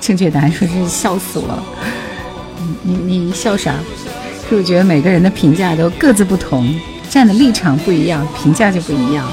[0.00, 1.62] 正确答案说真是笑死了，
[2.84, 3.74] 你你你笑啥？
[4.48, 6.74] 是我觉得每个人的评价都各自不同，
[7.08, 9.28] 站的立场不一样，评价就不一样。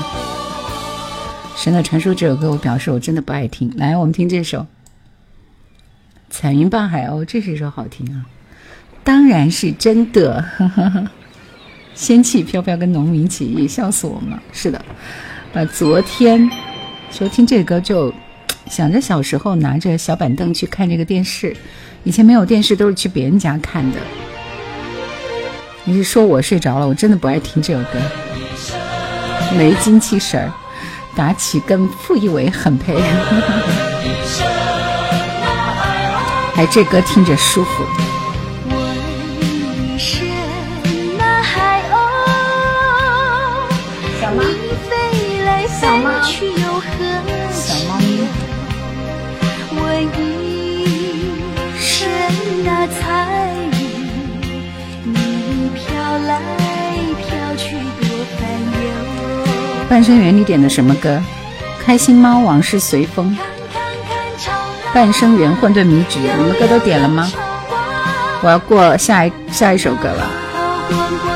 [1.55, 4.65] 神的传说这首歌我表示我真的不爱听，来我们听这首。
[6.29, 8.25] 彩云伴海鸥，这是一首好听啊，
[9.03, 10.43] 当然是真的。
[11.95, 14.41] 仙气飘飘跟农民起义，笑死我们了。
[14.51, 14.83] 是的，
[15.53, 16.49] 呃，昨天
[17.11, 18.11] 说听这歌就
[18.69, 21.55] 想着小时候拿着小板凳去看这个电视，
[22.03, 23.99] 以前没有电视都是去别人家看的。
[25.83, 26.87] 你是说我睡着了？
[26.87, 27.99] 我真的不爱听这首歌，
[29.55, 30.51] 没精气神儿。
[31.15, 32.95] 打起跟傅艺伟很配，
[36.55, 37.85] 哎， 这歌听着舒服。
[59.93, 61.21] 半生缘你点的什么歌？
[61.79, 63.37] 开心猫，往事随风。
[64.91, 66.17] 半生缘，混沌迷局。
[66.35, 67.31] 你们歌都点了吗？
[68.41, 71.32] 我要过下一下一首歌了。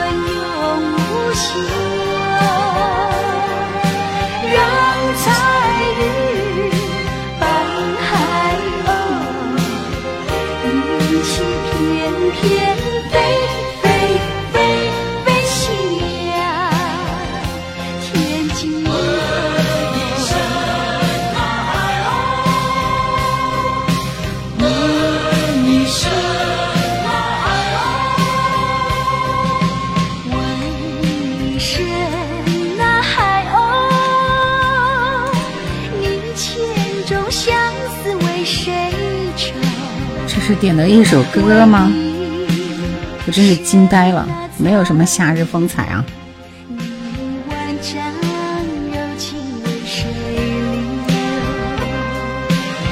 [40.48, 41.92] 是点的一首歌吗？
[41.94, 44.26] 我真是惊呆了，
[44.58, 46.06] 没有什么夏日风采啊！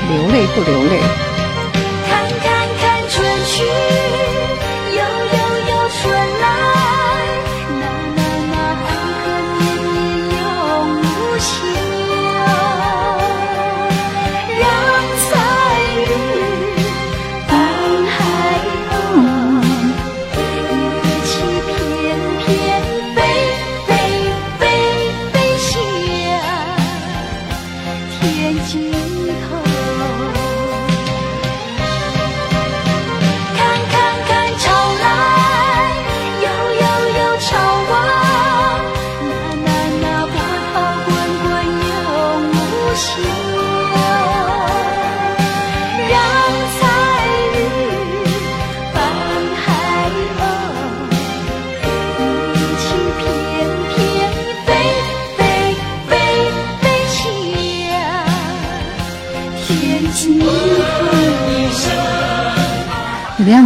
[0.10, 1.35] 流泪不流泪？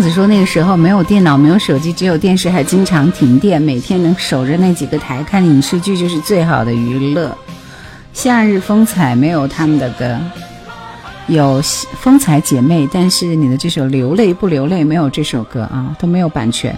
[0.01, 3.61] 子说：“那个时候没有电脑，没有手机，只有电视，还经常停电。
[3.61, 7.35] 每天能守着那几个台看影视剧，就是最好的娱乐。
[8.13, 10.17] 夏日风采没有他们的歌，
[11.27, 16.77] 有风采姐妹，但是你的这首《流泪不流泪》没有这首歌啊，都没有版权，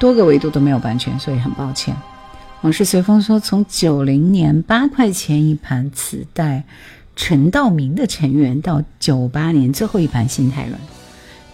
[0.00, 1.94] 多个维度都没有版权，所以很抱歉。”
[2.62, 6.56] 往事随风说：“从九零年八块钱一盘磁带，
[7.14, 10.72] 《陈道明的成员》到九八年最后一盘《心太软》。”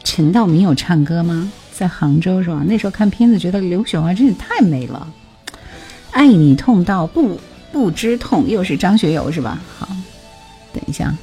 [0.03, 1.51] 陈道明有唱歌吗？
[1.73, 2.63] 在杭州是吧？
[2.67, 5.07] 那时候看片子觉得刘雪华真的太美了，
[6.11, 7.39] 《爱你痛到不
[7.73, 9.59] 不知痛》又是张学友是吧？
[9.79, 9.89] 好，
[10.73, 11.15] 等一下，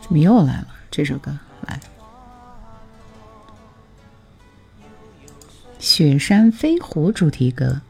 [0.00, 0.68] 怎么又来了？
[0.90, 1.76] 这首歌来，
[5.78, 7.80] 《雪山飞狐》主题歌。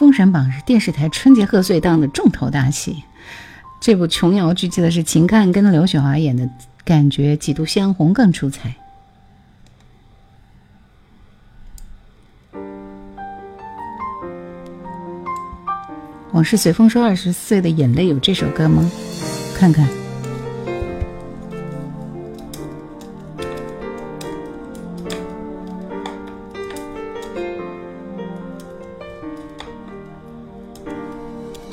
[0.02, 3.04] 《封神榜》是电视台春节贺岁档的重头大戏，
[3.82, 6.48] 这部琼瑶剧记得是秦汉跟刘雪华演的，
[6.86, 8.74] 感觉《几度相逢》更出彩。
[16.32, 18.90] 往事随风说，二十岁的眼泪有这首歌吗？
[19.54, 19.86] 看看。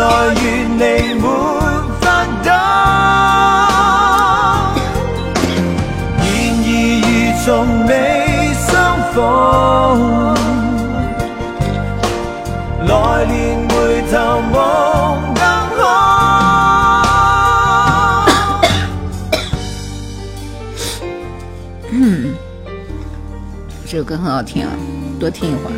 [0.07, 0.85] 来越离没
[1.19, 1.23] 法
[2.43, 2.47] 等，
[6.23, 6.25] 然
[6.63, 6.65] 而
[7.03, 7.05] 如
[7.43, 7.45] 从
[7.87, 7.91] 未
[8.55, 8.67] 相
[9.11, 9.15] 逢，
[12.87, 12.91] 来
[13.25, 13.35] 年
[13.67, 13.71] 回
[14.07, 14.11] 头
[14.53, 14.55] 望
[15.35, 15.41] 更
[15.75, 15.77] 好。
[21.91, 21.95] 嗯，
[23.85, 24.69] 这首歌很好听啊，
[25.19, 25.77] 多听一会儿。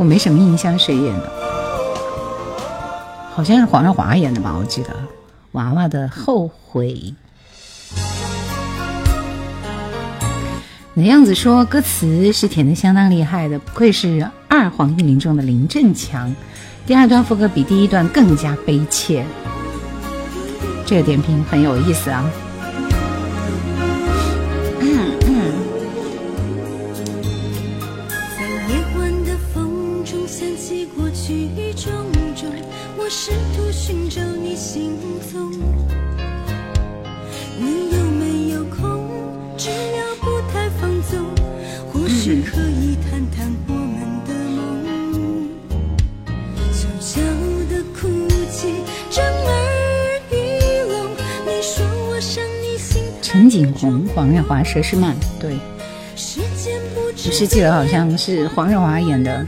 [0.00, 1.30] 我没什么印象谁演的，
[3.34, 4.96] 好像是黄少华演的吧，我记得。
[5.52, 7.12] 娃娃的后悔，
[10.94, 16.34] 那样子说歌词是填的相当厉害的，不愧是二黄一林中的林振强。
[16.86, 19.22] 第二段副歌比第一段更加悲切，
[20.86, 22.24] 这个点评很有意思啊。
[53.60, 59.46] 景洪、黄日华佘诗曼对，我是记得好像是黄日华演的。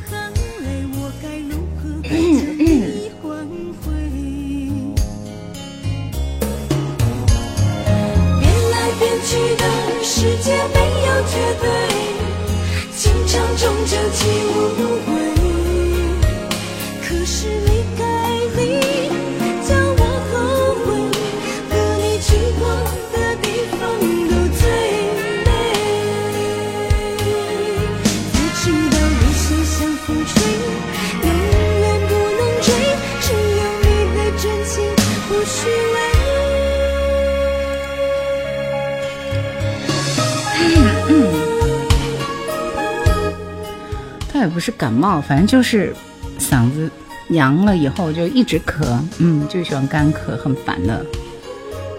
[44.63, 45.93] 是感冒，反正就是
[46.39, 46.89] 嗓子
[47.27, 48.85] 凉了以后就一直咳，
[49.19, 51.05] 嗯，就喜欢干咳，很烦的。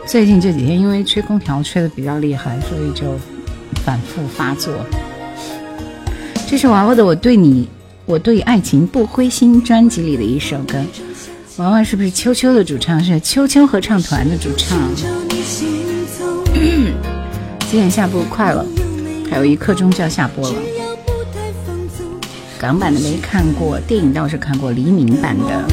[0.08, 3.20] 最近这几天因为吹空调吹的比较厉害，所以就
[3.84, 4.74] 反复发作。
[6.48, 7.68] 这是娃娃的《我对你
[8.06, 10.82] 我对爱情不灰心》专辑里的一首歌。
[11.58, 13.04] 娃娃是不是秋秋的主唱？
[13.04, 14.80] 是秋秋合唱团的主唱。
[17.60, 18.24] 几点下播？
[18.30, 18.66] 快了，
[19.30, 20.56] 还有一刻钟就要下播了。
[22.64, 25.66] 港版的没看过，电影倒是看过《黎明版的》。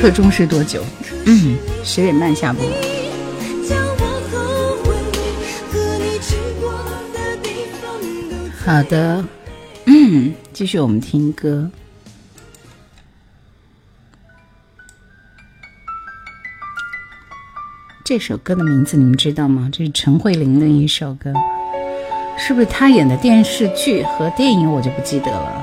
[0.00, 0.82] 刻钟是多久？
[1.26, 2.64] 嗯，十点半下播。
[8.64, 9.22] 好的，
[9.84, 11.70] 嗯，继续我们听歌。
[18.02, 19.68] 这首歌的名字你们知道吗？
[19.70, 21.30] 这是陈慧琳的一首歌，
[22.38, 22.64] 是不是？
[22.64, 25.62] 她演的电视剧和电影我就不记得了。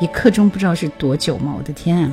[0.00, 1.54] 一刻钟不知道是多久吗？
[1.56, 2.12] 我的天啊！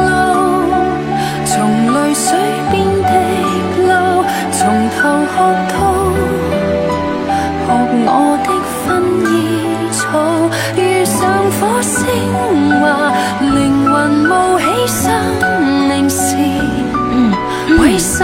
[14.03, 14.11] 为什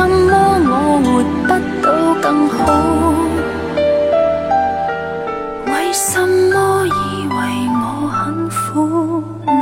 [0.10, 0.12] 么
[0.66, 0.68] 我
[1.04, 1.08] 活
[1.48, 1.52] 不
[1.82, 1.86] 到
[2.22, 2.56] 更好？
[5.66, 6.34] 为什么
[6.88, 6.90] 以
[7.28, 7.32] 为
[7.78, 8.64] 我很苦
[9.46, 9.62] 恼？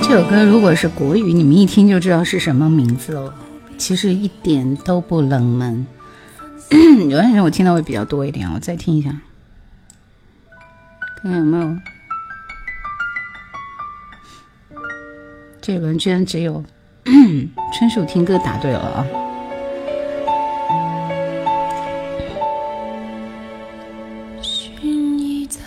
[0.00, 3.32] 这首歌如果是国语，你们一听就知道是什么名字哦。
[3.76, 5.84] 其实一点都不冷门。
[6.70, 9.10] 有些人我听到会比较多一点，我再听一下，
[11.20, 11.76] 看看有没有。
[15.60, 16.62] 这一轮居然只有
[17.04, 19.04] 春树听歌答对了啊！
[24.40, 24.84] 薰
[25.18, 25.58] 衣草，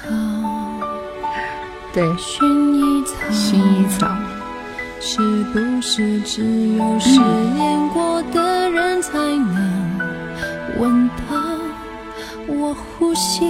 [1.91, 4.15] 对，薰衣草，薰衣草，
[5.01, 5.19] 是
[5.51, 7.19] 不是只有失
[7.55, 10.02] 恋过的人才能？
[10.77, 11.35] 闻到
[12.47, 13.41] 我呼吸，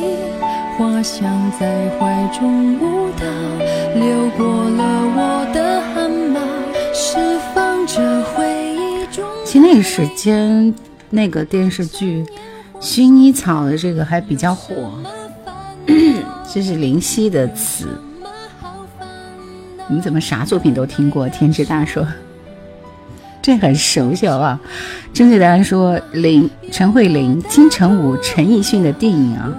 [0.78, 3.26] 花香在怀中舞蹈，
[3.95, 6.41] 流过了我的汗毛，
[6.94, 8.84] 释放着回忆。
[9.45, 10.74] 其实那个时间，
[11.10, 12.24] 那个电视剧
[12.82, 14.91] 《薰衣草》的这个还比较火，
[16.54, 17.88] 这是林夕的词，
[19.88, 21.28] 你怎么啥作品都听过？
[21.30, 22.06] 天之大说。
[23.44, 24.57] 这很熟悉，好不好？
[25.14, 29.53] 正确答案说林陈慧琳、金城武、陈奕迅的电影啊。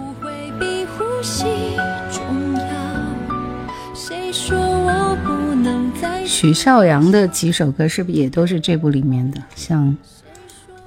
[6.27, 9.43] 许绍洋的几首歌是不是也都是这部里面的？
[9.55, 9.95] 像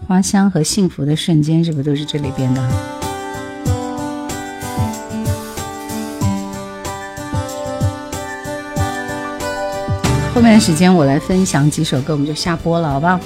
[0.08, 2.97] 花香和幸福的瞬间是不是都是这里边的？
[10.38, 13.20] 后面的时间我来分享几首歌，我们就下播了，好不好？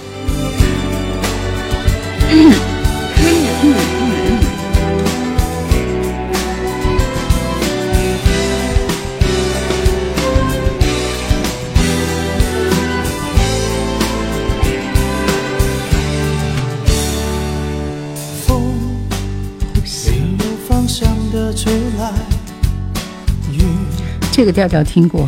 [24.31, 25.27] 这个调调听过。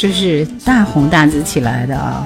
[0.00, 2.24] 这是大红大紫起来的啊。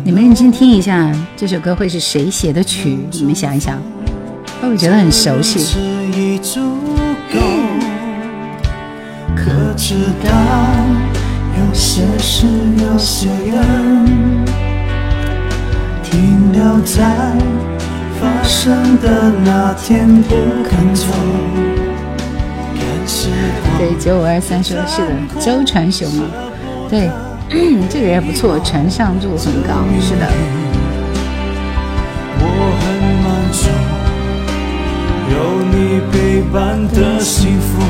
[0.04, 2.98] 你们认真听一下这首歌会是谁写的曲？
[3.14, 3.78] 你们想一想，
[4.62, 5.60] 会不会觉得很熟悉？
[9.36, 10.34] 可知道
[11.58, 12.46] 有些事
[12.84, 14.65] 有些人。
[16.12, 17.04] 停留在
[18.20, 20.06] 发生的那天，
[24.04, 26.30] 九五二三说的是的，周传雄啊，
[26.90, 27.10] 对，
[27.90, 30.26] 这个也不错，传唱度很高，是的。
[32.38, 37.82] 我很满足，有你陪伴的幸福，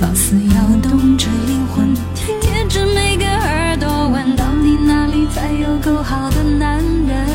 [0.00, 7.26] 放肆摇动着灵魂，贴着每个耳朵问：到底哪里才有够好的男人？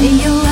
[0.00, 0.45] 没有。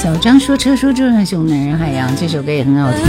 [0.00, 3.00] 小张说：“车说周传熊男人海洋》这首歌也很好听，《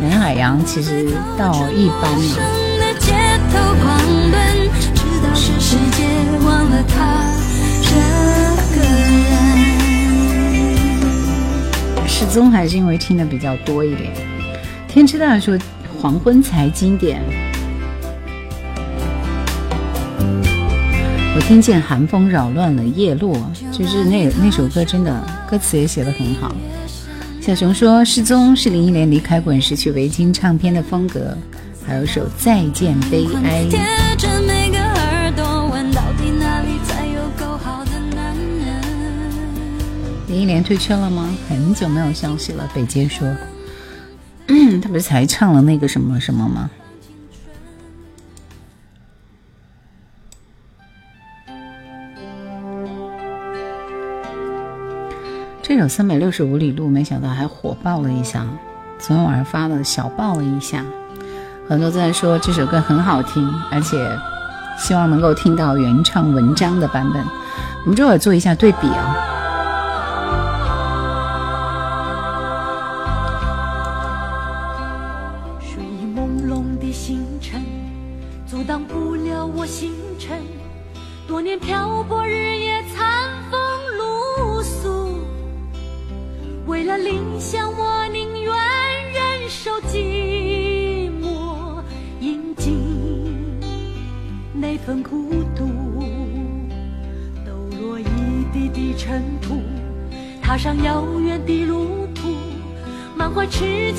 [0.00, 2.38] 男人海洋》其实倒一般了。”
[12.08, 14.10] 失踪还是因为听的比较多一点。
[14.88, 15.58] 天之大说
[16.00, 17.22] 黄昏才经典。
[21.48, 23.34] 听见寒风扰乱了叶落，
[23.72, 26.54] 就是那那首歌，真的歌词也写的很好。
[27.40, 31.34] 小熊说，失踪是林忆莲离开滚石去围巾唱片的风格，
[31.86, 33.66] 还有首再见悲哀。
[40.26, 41.34] 林忆莲退圈了吗？
[41.48, 42.70] 很久没有消息了。
[42.74, 43.26] 北街说，
[44.82, 46.70] 他不是才唱了那个什么什么吗？
[55.68, 58.46] 这首三百六十五里路，没想到还火爆了一下。
[58.98, 60.82] 昨天晚上发了，小爆了一下，
[61.68, 64.18] 很多在说这首歌很好听，而且
[64.78, 67.22] 希望能够听到原唱文章的版本。
[67.84, 69.37] 我们这会儿做一下对比啊。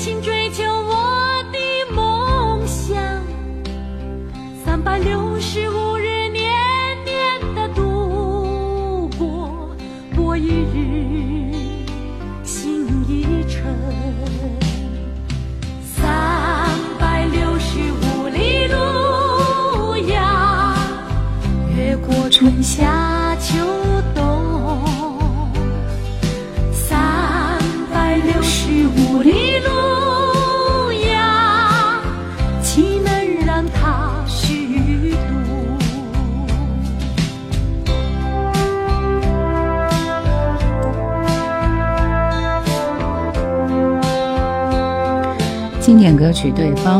[0.02, 0.39] 青春。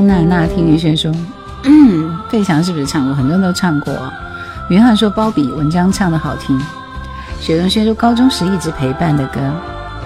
[0.06, 1.12] 娜娜听雨轩说，
[2.30, 3.14] 费翔是不是唱过？
[3.14, 3.94] 很多人都唱过。
[4.68, 6.58] 云汉说，包比文章唱的好听。
[7.40, 9.40] 雪冬轩说，高中时一直陪伴的歌。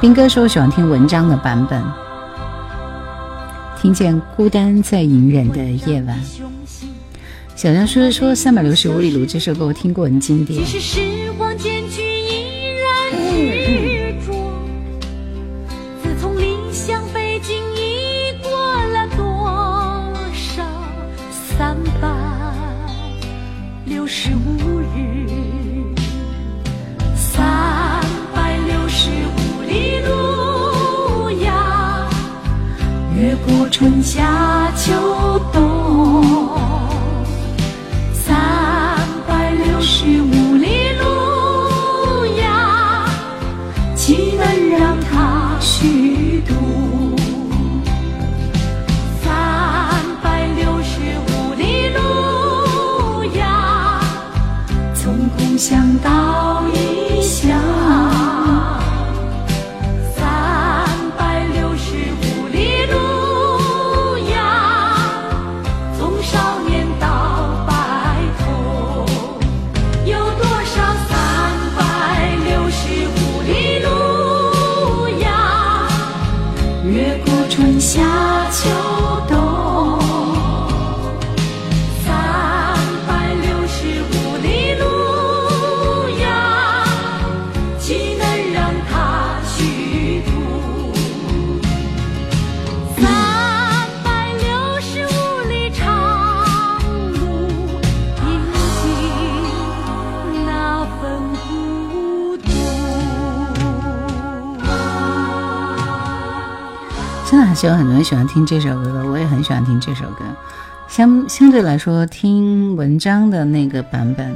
[0.01, 1.83] 兵哥说，我喜欢听文章的版本。
[3.81, 6.19] 听见孤单在隐忍的夜晚。
[7.55, 12.04] 小江叔叔说，三百六十五里路这首歌我听过，很经典。
[24.27, 25.85] 十五日，
[27.15, 27.95] 三
[28.35, 32.09] 百六十五里路呀，
[33.21, 34.95] 越过春夏秋
[35.53, 35.74] 冬。
[107.67, 110.23] 有很多人喜欢听这首歌，我也很喜欢听这首歌。
[110.87, 114.35] 相相对来说，听文章的那个版本，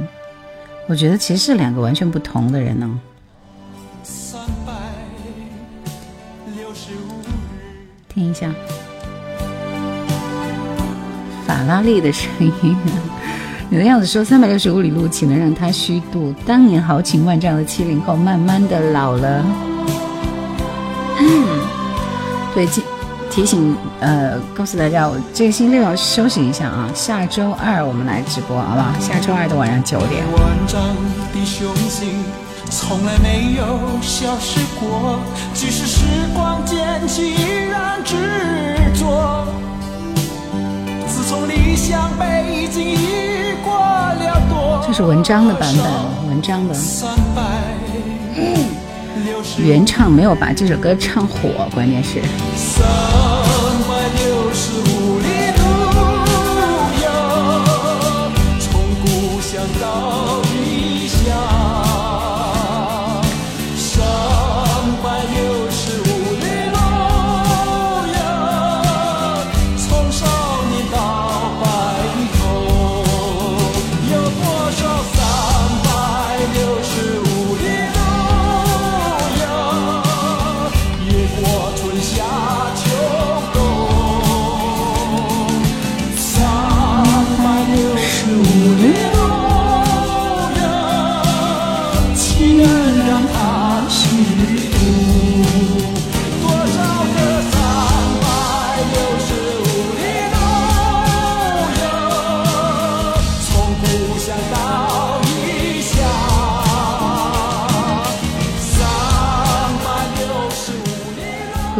[0.87, 2.99] 我觉得其实是两个完全不同的人呢。
[8.09, 8.51] 听一下，
[11.45, 12.31] 法拉利的声
[12.63, 12.75] 音。
[13.69, 16.33] 你的样子说，三百六十五里路，岂能让他虚度？
[16.47, 19.45] 当年豪情万丈的七零后，慢慢的老了。
[21.19, 21.59] 嗯，
[22.55, 22.83] 对今。
[23.31, 28.91] 提醒呃，告诉大家，我这个星期六要休息一下啊，下周二我们来直播，好不好？
[28.99, 30.23] 下周二的晚上九点。
[44.87, 46.75] 这是文章的版本，文章的。
[49.57, 52.21] 原唱没有把这首歌唱火，关键是。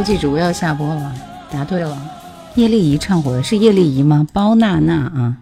[0.10, 1.14] 记住，我要下播了，
[1.52, 1.95] 答对了。
[2.56, 4.26] 叶丽仪唱火的是叶丽仪吗？
[4.34, 5.38] 包娜娜啊，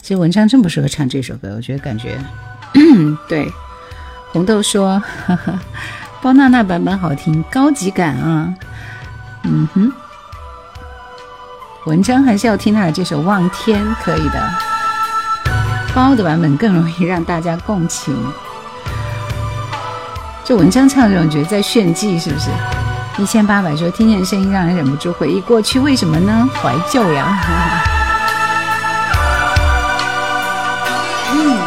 [0.00, 2.18] 其实文章真不适合唱这首歌，我觉得感觉
[3.28, 3.52] 对。
[4.32, 5.02] 红豆说
[6.22, 8.54] 包娜娜版本好听，高级感啊。
[9.42, 9.92] 嗯哼，
[11.84, 14.50] 文章还是要听他的这首《望天》，可以的。
[15.94, 18.16] 包的版本更容易让大家共情。
[20.42, 22.48] 就文章唱这种，觉得在炫技，是不是？
[23.20, 26.48] 一千八百说，听见声音让人忍不住回忆过去，为什么呢？
[26.54, 27.44] 怀旧呀。
[31.34, 31.58] 嗯，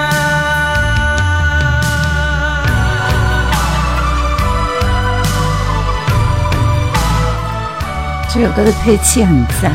[8.33, 9.73] 这首歌的配器很赞，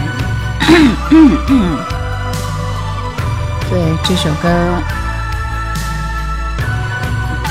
[3.68, 4.48] 对这首歌，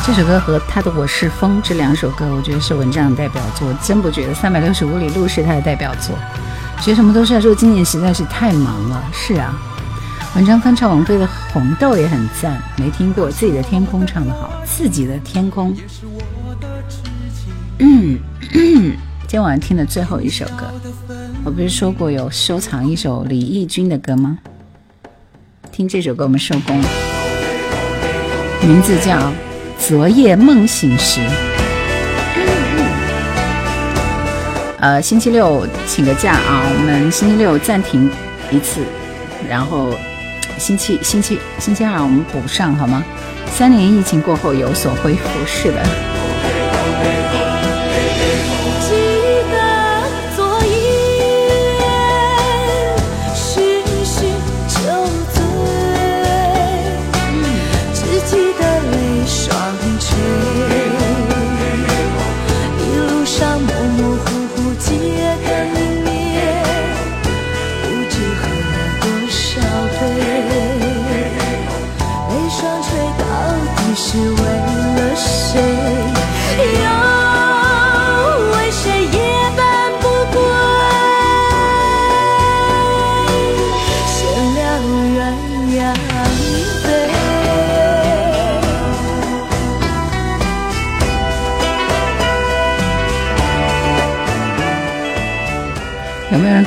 [0.04, 3.72] 这首歌和他的《我是风》这两首歌，我觉得是文章的代表作。
[3.84, 6.18] 真不觉得《三百六十五里路》是他的代表作。
[6.82, 9.00] 学什么都是说，今年实在是太忙了。
[9.14, 9.54] 是啊，
[10.36, 13.30] 文章翻唱王菲的《红豆》也很赞，没听过。
[13.30, 15.72] 自己的天空唱的好，自己的天空。
[19.28, 20.72] 今天晚上听的最后一首歌，
[21.44, 24.38] 我不是说过有收藏一首李翊君的歌吗？
[25.72, 26.78] 听这首歌我们收工，
[28.62, 29.18] 名字叫
[29.80, 31.22] 《昨夜梦醒时》。
[34.80, 38.08] 呃，星期六请个假啊，我们星期六暂停
[38.52, 38.86] 一次，
[39.50, 39.88] 然后
[40.60, 43.04] 星期星期星期二我们补上好吗？
[43.48, 47.55] 三年疫情过后有所恢复，是的。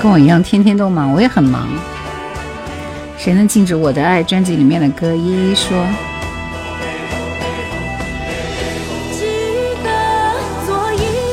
[0.00, 1.66] 跟我一样，天天都忙，我也很忙。
[3.18, 5.76] 谁能禁止我的爱专辑里面的歌一一说？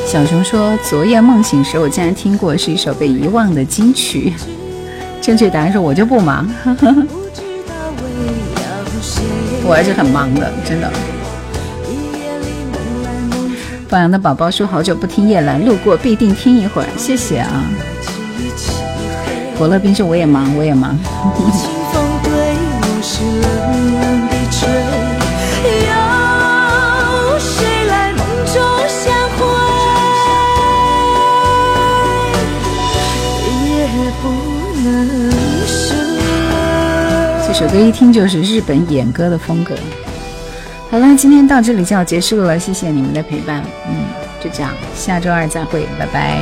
[0.04, 4.32] 小熊说：“昨夜梦醒时，我竟然听过，是一首被遗忘的金曲。”
[5.22, 6.48] 正确答案是我就不忙，
[9.64, 10.90] 我还是很忙的，真的。
[13.88, 17.64] 放羊的宝宝说：“好久不听夜来路过，必定听一会儿。”谢谢啊。
[19.58, 20.98] 伯乐冰室，我也忙，我也忙。
[37.48, 39.74] 这首歌一听就是日本演歌的风格。
[40.90, 43.62] 好了，今天到这里就要结束了，谢谢你们的陪伴。
[43.88, 44.04] 嗯，
[44.38, 46.40] 就这样，下周二再会，拜拜。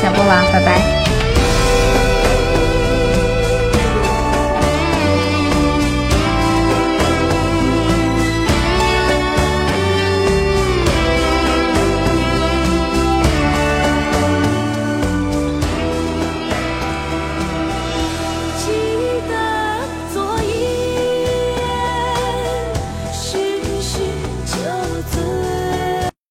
[0.00, 1.03] 下播啦，拜拜。